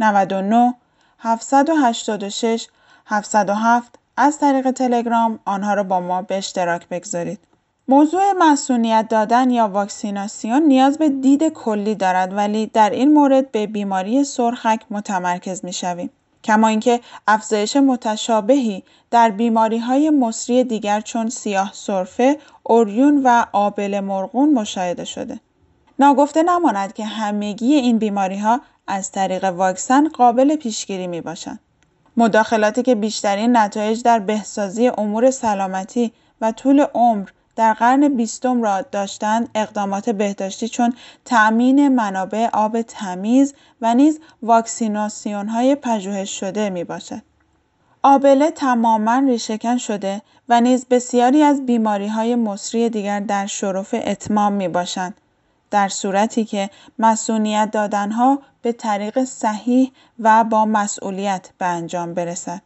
99 0.00 0.74
786 1.18 2.68
707 3.06 3.97
از 4.20 4.38
طریق 4.38 4.70
تلگرام 4.70 5.38
آنها 5.44 5.74
را 5.74 5.82
با 5.82 6.00
ما 6.00 6.22
به 6.22 6.38
اشتراک 6.38 6.88
بگذارید. 6.88 7.38
موضوع 7.88 8.22
مسئولیت 8.38 9.06
دادن 9.10 9.50
یا 9.50 9.68
واکسیناسیون 9.68 10.62
نیاز 10.62 10.98
به 10.98 11.08
دید 11.08 11.48
کلی 11.48 11.94
دارد 11.94 12.36
ولی 12.36 12.66
در 12.66 12.90
این 12.90 13.12
مورد 13.12 13.52
به 13.52 13.66
بیماری 13.66 14.24
سرخک 14.24 14.80
متمرکز 14.90 15.64
می 15.64 15.72
شویم. 15.72 16.10
کما 16.44 16.68
اینکه 16.68 17.00
افزایش 17.28 17.76
متشابهی 17.76 18.82
در 19.10 19.30
بیماری 19.30 19.78
های 19.78 20.10
مصری 20.10 20.64
دیگر 20.64 21.00
چون 21.00 21.28
سیاه 21.28 21.70
سرفه، 21.74 22.38
اوریون 22.62 23.20
و 23.24 23.44
آبل 23.52 24.00
مرغون 24.00 24.54
مشاهده 24.54 25.04
شده. 25.04 25.40
ناگفته 25.98 26.42
نماند 26.42 26.92
که 26.92 27.04
همگی 27.04 27.74
این 27.74 27.98
بیماری 27.98 28.38
ها 28.38 28.60
از 28.86 29.12
طریق 29.12 29.44
واکسن 29.44 30.08
قابل 30.08 30.56
پیشگیری 30.56 31.06
می 31.06 31.20
باشند. 31.20 31.60
مداخلاتی 32.18 32.82
که 32.82 32.94
بیشترین 32.94 33.56
نتایج 33.56 34.02
در 34.02 34.18
بهسازی 34.18 34.88
امور 34.88 35.30
سلامتی 35.30 36.12
و 36.40 36.52
طول 36.52 36.80
عمر 36.80 37.28
در 37.56 37.72
قرن 37.72 38.08
بیستم 38.08 38.62
را 38.62 38.82
داشتند 38.82 39.48
اقدامات 39.54 40.10
بهداشتی 40.10 40.68
چون 40.68 40.94
تأمین 41.24 41.88
منابع 41.88 42.48
آب 42.52 42.82
تمیز 42.82 43.54
و 43.80 43.94
نیز 43.94 44.20
واکسیناسیون 44.42 45.48
های 45.48 45.74
پژوهش 45.74 46.40
شده 46.40 46.70
می 46.70 46.84
باشد. 46.84 47.22
آبله 48.02 48.50
تماما 48.50 49.18
ریشهکن 49.18 49.76
شده 49.76 50.22
و 50.48 50.60
نیز 50.60 50.86
بسیاری 50.90 51.42
از 51.42 51.66
بیماری 51.66 52.08
های 52.08 52.34
مصری 52.34 52.88
دیگر 52.88 53.20
در 53.20 53.46
شرف 53.46 53.94
اتمام 54.04 54.52
می 54.52 54.68
باشند. 54.68 55.14
در 55.70 55.88
صورتی 55.88 56.44
که 56.44 56.70
مسئولیت 56.98 57.70
دادنها 57.72 58.38
به 58.62 58.72
طریق 58.72 59.24
صحیح 59.24 59.92
و 60.20 60.44
با 60.44 60.64
مسئولیت 60.64 61.50
به 61.58 61.66
انجام 61.66 62.14
برسد. 62.14 62.62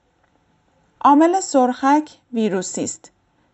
عامل 1.01 1.41
سرخک 1.41 2.11
ویروسی 2.33 2.85
است. 2.85 3.11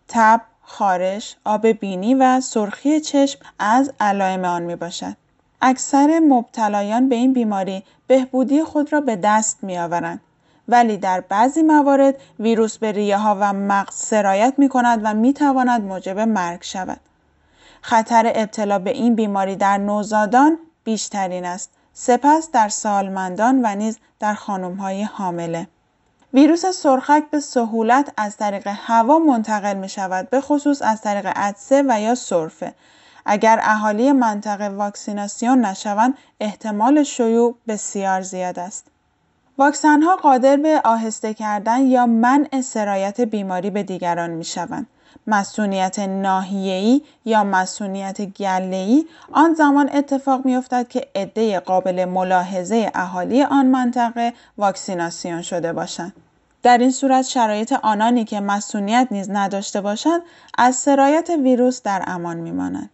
تب، 0.09 0.41
خارش، 0.63 1.37
آب 1.45 1.67
بینی 1.67 2.15
و 2.15 2.41
سرخی 2.41 3.01
چشم 3.01 3.41
از 3.59 3.93
علائم 4.01 4.45
آن 4.45 4.63
می 4.63 4.77
باشد. 4.77 5.17
اکثر 5.63 6.19
مبتلایان 6.19 7.09
به 7.09 7.15
این 7.15 7.33
بیماری 7.33 7.85
بهبودی 8.07 8.65
خود 8.65 8.93
را 8.93 9.01
به 9.01 9.17
دست 9.17 9.59
می 9.63 9.79
آورند. 9.79 10.21
ولی 10.69 10.97
در 10.97 11.21
بعضی 11.21 11.63
موارد 11.63 12.15
ویروس 12.41 12.79
به 12.79 12.93
ریه 12.93 13.19
ها 13.19 13.37
و 13.41 13.53
مغز 13.53 13.95
سرایت 13.95 14.55
می 14.59 14.69
کند 14.69 15.01
و 15.05 15.15
می 15.15 15.33
تواند 15.33 15.83
موجب 15.83 16.19
مرگ 16.19 16.63
شود. 16.63 17.01
خطر 17.83 18.33
ابتلا 18.35 18.79
به 18.79 18.91
این 18.91 19.15
بیماری 19.15 19.57
در 19.57 19.79
نوزادان 19.79 20.59
بیشترین 20.85 21.45
است. 21.45 21.71
سپس 21.93 22.51
در 22.53 22.69
سالمندان 22.69 23.61
و 23.65 23.75
نیز 23.75 23.99
در 24.21 24.35
خانمهای 24.35 25.03
حامله. 25.03 25.69
ویروس 26.35 26.67
سرخک 26.67 27.25
به 27.31 27.41
سهولت 27.41 28.13
از 28.17 28.37
طریق 28.37 28.69
هوا 28.75 29.19
منتقل 29.19 29.77
می 29.77 29.89
شود 29.89 30.31
به 30.31 30.41
خصوص 30.41 30.83
از 30.83 31.01
طریق 31.01 31.27
عدسه 31.37 31.85
و 31.89 32.01
یا 32.01 32.15
سرفه. 32.15 32.75
اگر 33.27 33.61
اهالی 33.63 34.13
منطقه 34.13 34.69
واکسیناسیون 34.69 35.65
نشوند 35.65 36.15
احتمال 36.41 37.03
شیوع 37.03 37.55
بسیار 37.69 38.21
زیاد 38.23 38.59
است. 38.59 38.87
واکسن 39.59 40.03
ها 40.03 40.17
قادر 40.17 40.57
به 40.57 40.81
آهسته 40.85 41.35
کردن 41.35 41.87
یا 41.87 42.07
منع 42.07 42.61
سرایت 42.61 43.21
بیماری 43.21 43.71
به 43.71 43.83
دیگران 43.83 44.31
می 44.31 44.45
شوند 44.45 44.87
مسئولیت 45.29 45.99
ناحیه‌ای 45.99 47.03
یا 47.25 47.45
مسئولیت 47.45 48.21
گله‌ای 48.21 49.07
آن 49.33 49.55
زمان 49.55 49.91
اتفاق 49.93 50.45
می‌افتد 50.45 50.89
که 50.89 51.07
عده 51.15 51.61
قابل 51.61 52.05
ملاحظه 52.05 52.91
اهالی 52.95 53.43
آن 53.43 53.67
منطقه 53.67 54.33
واکسیناسیون 54.59 55.43
شده 55.43 55.73
باشند. 55.73 56.13
در 56.63 56.79
این 56.79 56.91
صورت 56.91 57.25
شرایط 57.25 57.73
آنانی 57.73 58.25
که 58.25 58.41
مسئولیت 58.41 59.09
نیز 59.11 59.31
نداشته 59.31 59.81
باشند 59.81 60.23
از 60.59 60.77
سرایت 60.77 61.31
ویروس 61.43 61.83
در 61.83 62.05
امان 62.07 62.37
میمانند. 62.37 62.91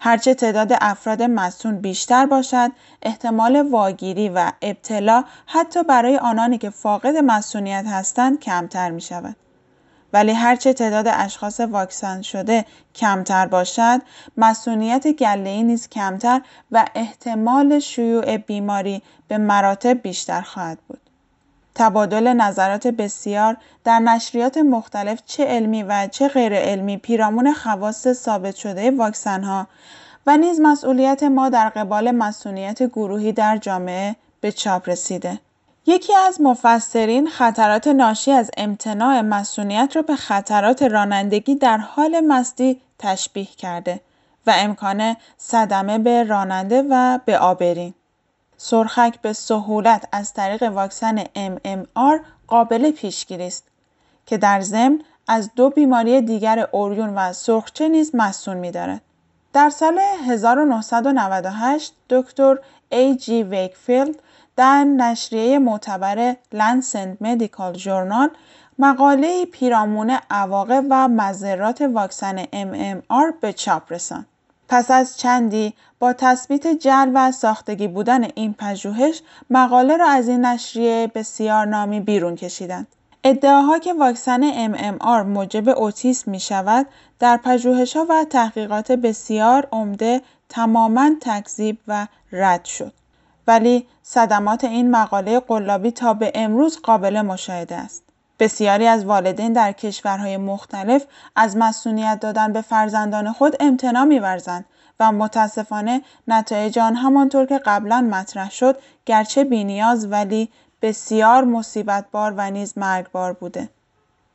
هرچه 0.00 0.34
تعداد 0.34 0.72
افراد 0.80 1.22
مسئول 1.22 1.74
بیشتر 1.74 2.26
باشد 2.26 2.72
احتمال 3.02 3.70
واگیری 3.70 4.28
و 4.28 4.52
ابتلا 4.62 5.24
حتی 5.46 5.82
برای 5.82 6.18
آنانی 6.18 6.58
که 6.58 6.70
فاقد 6.70 7.16
مسئولیت 7.16 7.84
هستند 7.86 8.40
کمتر 8.40 8.90
می 8.90 9.00
شود. 9.00 9.36
ولی 10.16 10.32
هرچه 10.32 10.72
تعداد 10.72 11.08
اشخاص 11.08 11.60
واکسن 11.60 12.22
شده 12.22 12.64
کمتر 12.94 13.46
باشد 13.46 14.00
مسئولیت 14.36 15.08
گله‌ای 15.08 15.62
نیز 15.62 15.88
کمتر 15.88 16.40
و 16.72 16.84
احتمال 16.94 17.78
شیوع 17.78 18.36
بیماری 18.36 19.02
به 19.28 19.38
مراتب 19.38 20.02
بیشتر 20.02 20.40
خواهد 20.40 20.78
بود 20.88 21.00
تبادل 21.74 22.32
نظرات 22.32 22.86
بسیار 22.86 23.56
در 23.84 23.98
نشریات 23.98 24.58
مختلف 24.58 25.22
چه 25.26 25.44
علمی 25.44 25.82
و 25.82 26.08
چه 26.10 26.28
غیر 26.28 26.54
علمی 26.54 26.96
پیرامون 26.96 27.52
خواص 27.52 28.12
ثابت 28.12 28.56
شده 28.56 28.90
واکسن 28.90 29.44
ها 29.44 29.66
و 30.26 30.36
نیز 30.36 30.60
مسئولیت 30.60 31.22
ما 31.22 31.48
در 31.48 31.68
قبال 31.68 32.10
مسئولیت 32.10 32.82
گروهی 32.82 33.32
در 33.32 33.56
جامعه 33.56 34.16
به 34.40 34.52
چاپ 34.52 34.88
رسیده. 34.88 35.38
یکی 35.88 36.14
از 36.14 36.40
مفسرین 36.40 37.28
خطرات 37.28 37.86
ناشی 37.86 38.32
از 38.32 38.50
امتناع 38.56 39.20
مسئولیت 39.20 39.96
را 39.96 40.02
به 40.02 40.16
خطرات 40.16 40.82
رانندگی 40.82 41.54
در 41.54 41.76
حال 41.76 42.20
مستی 42.20 42.80
تشبیه 42.98 43.44
کرده 43.44 44.00
و 44.46 44.52
امکان 44.56 45.16
صدمه 45.36 45.98
به 45.98 46.24
راننده 46.24 46.84
و 46.90 47.18
به 47.24 47.38
آبرین. 47.38 47.94
سرخک 48.56 49.20
به 49.20 49.32
سهولت 49.32 50.08
از 50.12 50.32
طریق 50.32 50.62
واکسن 50.62 51.24
MMR 51.24 52.20
قابل 52.46 52.90
پیشگیری 52.90 53.46
است 53.46 53.64
که 54.26 54.38
در 54.38 54.60
ضمن 54.60 55.00
از 55.28 55.50
دو 55.56 55.70
بیماری 55.70 56.20
دیگر 56.20 56.68
اوریون 56.72 57.14
و 57.14 57.32
سرخچه 57.32 57.88
نیز 57.88 58.10
مصون 58.14 58.56
می‌دارد. 58.56 59.00
در 59.52 59.70
سال 59.70 59.98
1998 59.98 61.92
دکتر 62.10 62.58
ای 62.88 63.16
جی 63.16 63.42
ویکفیلد 63.42 64.22
در 64.56 64.84
نشریه 64.84 65.58
معتبر 65.58 66.36
Lancet 66.52 67.16
Medical 67.20 67.72
Journal 67.72 68.30
مقاله 68.78 69.44
پیرامون 69.44 70.18
عواقب 70.30 70.84
و 70.90 71.08
مضرات 71.08 71.80
واکسن 71.80 72.44
MMR 72.44 73.34
به 73.40 73.52
چاپ 73.52 73.92
رساند. 73.92 74.26
پس 74.68 74.90
از 74.90 75.16
چندی 75.16 75.74
با 75.98 76.12
تثبیت 76.12 76.66
جعل 76.66 77.10
و 77.14 77.32
ساختگی 77.32 77.88
بودن 77.88 78.28
این 78.34 78.54
پژوهش 78.58 79.22
مقاله 79.50 79.96
را 79.96 80.08
از 80.08 80.28
این 80.28 80.44
نشریه 80.44 81.10
بسیار 81.14 81.66
نامی 81.66 82.00
بیرون 82.00 82.36
کشیدند. 82.36 82.86
ادعاها 83.24 83.78
که 83.78 83.94
واکسن 83.94 84.72
MMR 84.74 85.26
موجب 85.26 85.68
اوتیسم 85.68 86.30
می 86.30 86.40
شود 86.40 86.86
در 87.18 87.36
پژوهش 87.36 87.96
ها 87.96 88.06
و 88.08 88.24
تحقیقات 88.30 88.92
بسیار 88.92 89.68
عمده 89.72 90.22
تماما 90.48 91.10
تکذیب 91.20 91.78
و 91.88 92.06
رد 92.32 92.64
شد. 92.64 92.92
ولی 93.46 93.86
صدمات 94.02 94.64
این 94.64 94.90
مقاله 94.90 95.40
قلابی 95.40 95.90
تا 95.90 96.14
به 96.14 96.32
امروز 96.34 96.80
قابل 96.80 97.22
مشاهده 97.22 97.76
است. 97.76 98.02
بسیاری 98.38 98.86
از 98.86 99.04
والدین 99.04 99.52
در 99.52 99.72
کشورهای 99.72 100.36
مختلف 100.36 101.04
از 101.36 101.56
مسئولیت 101.56 102.20
دادن 102.20 102.52
به 102.52 102.60
فرزندان 102.60 103.32
خود 103.32 103.56
امتناع 103.60 104.04
می‌ورزند 104.04 104.64
و 105.00 105.12
متاسفانه 105.12 106.02
نتایج 106.28 106.78
آن 106.78 106.94
همانطور 106.94 107.46
که 107.46 107.58
قبلا 107.58 108.08
مطرح 108.10 108.50
شد 108.50 108.78
گرچه 109.06 109.44
بی‌نیاز 109.44 110.06
ولی 110.06 110.48
بسیار 110.82 111.44
مصیبتبار 111.44 112.34
و 112.36 112.50
نیز 112.50 112.78
مرگبار 112.78 113.32
بوده. 113.32 113.68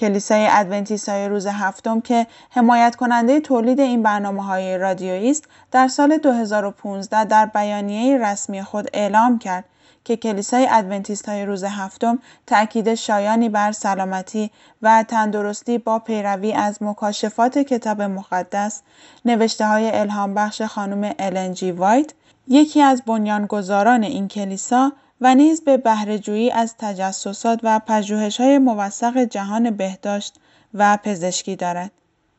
کلیسای 0.02 0.48
ادونتیست 0.52 1.10
های 1.10 1.28
روز 1.28 1.48
هفتم 1.48 2.02
که 2.02 2.28
حمایت 2.50 2.96
کننده 2.96 3.40
تولید 3.40 3.80
این 3.80 4.04
برنامه 4.04 4.44
های 4.44 4.78
رادیویی 4.78 5.32
است 5.32 5.44
در 5.72 5.88
سال 5.88 6.18
2015 6.18 7.26
در 7.26 7.46
بیانیه 7.46 8.18
رسمی 8.18 8.62
خود 8.62 8.88
اعلام 8.94 9.40
کرد 9.40 9.66
که 10.04 10.18
کلیسای 10.18 10.68
ادونتیست 10.72 11.30
های 11.30 11.46
روز 11.46 11.64
هفتم 11.64 12.20
تأکید 12.48 12.96
شایانی 12.96 13.50
بر 13.50 13.72
سلامتی 13.72 14.52
و 14.82 15.06
تندرستی 15.08 15.78
با 15.78 16.00
پیروی 16.00 16.54
از 16.54 16.84
مکاشفات 16.84 17.58
کتاب 17.58 18.02
مقدس 18.02 18.82
نوشته 19.26 19.68
های 19.68 19.92
الهام 19.94 20.34
بخش 20.34 20.62
خانم 20.62 21.14
النجی 21.20 21.72
وایت 21.72 22.14
یکی 22.48 22.82
از 22.82 23.02
بنیانگذاران 23.06 24.04
این 24.04 24.28
کلیسا 24.28 24.92
و 25.22 25.36
نیز 25.36 25.64
به 25.64 25.78
بهرهجویی 25.78 26.52
از 26.52 26.76
تجسسات 26.78 27.60
و 27.64 27.80
پژوهش‌های 27.88 28.58
موثق 28.58 29.18
جهان 29.18 29.72
بهداشت 29.72 30.36
و 30.74 30.98
پزشکی 31.04 31.56
دارد. 31.56 31.92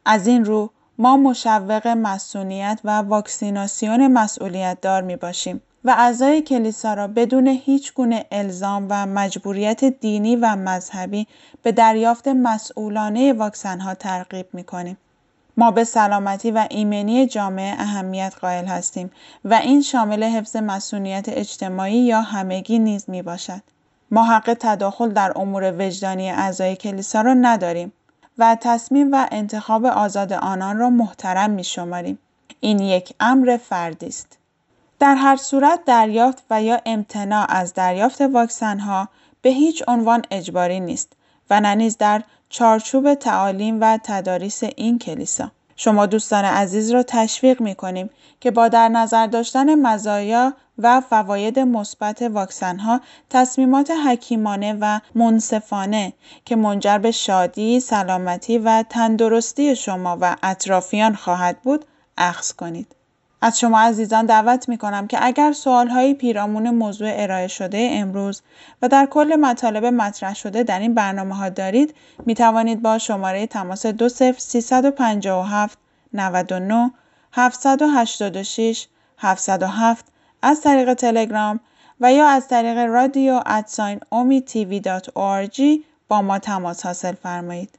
از 0.04 0.26
این 0.26 0.44
رو 0.44 0.70
ما 0.98 1.16
مشوق 1.16 1.86
مسئولیت 1.86 2.80
و 2.84 2.90
واکسیناسیون 2.90 4.06
مسئولیت 4.06 4.78
دار 4.80 5.02
می 5.02 5.16
باشیم 5.16 5.62
و 5.84 5.94
اعضای 5.98 6.42
کلیسا 6.42 6.94
را 6.94 7.06
بدون 7.06 7.48
هیچ 7.48 7.94
گونه 7.94 8.24
الزام 8.30 8.86
و 8.90 9.06
مجبوریت 9.06 9.84
دینی 9.84 10.36
و 10.36 10.56
مذهبی 10.56 11.26
به 11.62 11.72
دریافت 11.72 12.28
مسئولانه 12.28 13.32
واکسن 13.32 13.80
ها 13.80 13.94
ترغیب 13.94 14.46
می 14.52 14.64
کنیم. 14.64 14.96
ما 15.56 15.70
به 15.70 15.84
سلامتی 15.84 16.50
و 16.50 16.66
ایمنی 16.70 17.26
جامعه 17.26 17.80
اهمیت 17.80 18.34
قائل 18.40 18.64
هستیم 18.64 19.10
و 19.44 19.54
این 19.54 19.82
شامل 19.82 20.24
حفظ 20.24 20.56
مسئولیت 20.56 21.28
اجتماعی 21.28 21.98
یا 21.98 22.20
همگی 22.20 22.78
نیز 22.78 23.10
می 23.10 23.22
باشد. 23.22 23.62
ما 24.10 24.24
حق 24.24 24.56
تداخل 24.60 25.08
در 25.08 25.32
امور 25.38 25.74
وجدانی 25.78 26.30
اعضای 26.30 26.76
کلیسا 26.76 27.20
را 27.20 27.34
نداریم 27.34 27.92
و 28.38 28.56
تصمیم 28.60 29.12
و 29.12 29.26
انتخاب 29.30 29.86
آزاد 29.86 30.32
آنان 30.32 30.78
را 30.78 30.90
محترم 30.90 31.50
می 31.50 31.64
شماریم. 31.64 32.18
این 32.60 32.78
یک 32.78 33.14
امر 33.20 33.56
فردی 33.56 34.06
است. 34.06 34.38
در 34.98 35.14
هر 35.14 35.36
صورت 35.36 35.84
دریافت 35.84 36.42
و 36.50 36.62
یا 36.62 36.80
امتناع 36.86 37.46
از 37.48 37.74
دریافت 37.74 38.20
واکسن 38.20 38.78
ها 38.78 39.08
به 39.42 39.50
هیچ 39.50 39.82
عنوان 39.88 40.22
اجباری 40.30 40.80
نیست 40.80 41.12
و 41.50 41.74
نیز 41.74 41.96
در 41.96 42.22
چارچوب 42.48 43.14
تعالیم 43.14 43.78
و 43.80 43.98
تداریس 44.04 44.62
این 44.76 44.98
کلیسا. 44.98 45.50
شما 45.76 46.06
دوستان 46.06 46.44
عزیز 46.44 46.90
را 46.90 47.02
تشویق 47.02 47.60
می 47.60 47.74
کنیم 47.74 48.10
که 48.40 48.50
با 48.50 48.68
در 48.68 48.88
نظر 48.88 49.26
داشتن 49.26 49.74
مزایا 49.74 50.54
و 50.78 51.00
فواید 51.00 51.58
مثبت 51.58 52.22
واکسن 52.22 52.78
ها 52.78 53.00
تصمیمات 53.30 53.90
حکیمانه 53.90 54.76
و 54.80 55.00
منصفانه 55.14 56.12
که 56.44 56.56
منجر 56.56 56.98
به 56.98 57.10
شادی، 57.10 57.80
سلامتی 57.80 58.58
و 58.58 58.84
تندرستی 58.90 59.76
شما 59.76 60.18
و 60.20 60.36
اطرافیان 60.42 61.14
خواهد 61.14 61.62
بود 61.62 61.84
اخذ 62.18 62.52
کنید. 62.52 63.01
از 63.44 63.60
شما 63.60 63.80
عزیزان 63.80 64.26
دعوت 64.26 64.68
می 64.68 64.78
کنم 64.78 65.06
که 65.06 65.18
اگر 65.20 65.52
سوالهایی 65.52 66.14
پیرامون 66.14 66.70
موضوع 66.70 67.08
ارائه 67.12 67.48
شده 67.48 67.88
امروز 67.92 68.42
و 68.82 68.88
در 68.88 69.06
کل 69.06 69.36
مطالب 69.36 69.84
مطرح 69.84 70.34
شده 70.34 70.62
در 70.62 70.78
این 70.78 70.94
برنامه 70.94 71.36
ها 71.36 71.48
دارید 71.48 71.94
می 72.26 72.34
توانید 72.34 72.82
با 72.82 72.98
شماره 72.98 73.46
تماس 73.46 73.86
20 73.86 74.38
357 74.38 75.78
99 76.12 76.90
786 77.32 78.86
707 79.18 80.06
از 80.42 80.60
طریق 80.60 80.94
تلگرام 80.94 81.60
و 82.00 82.12
یا 82.12 82.28
از 82.28 82.48
طریق 82.48 82.78
رادیو 82.78 83.40
ادساین 83.46 84.00
تیوی 84.46 84.80
با 86.08 86.22
ما 86.22 86.38
تماس 86.38 86.86
حاصل 86.86 87.14
فرمایید. 87.14 87.78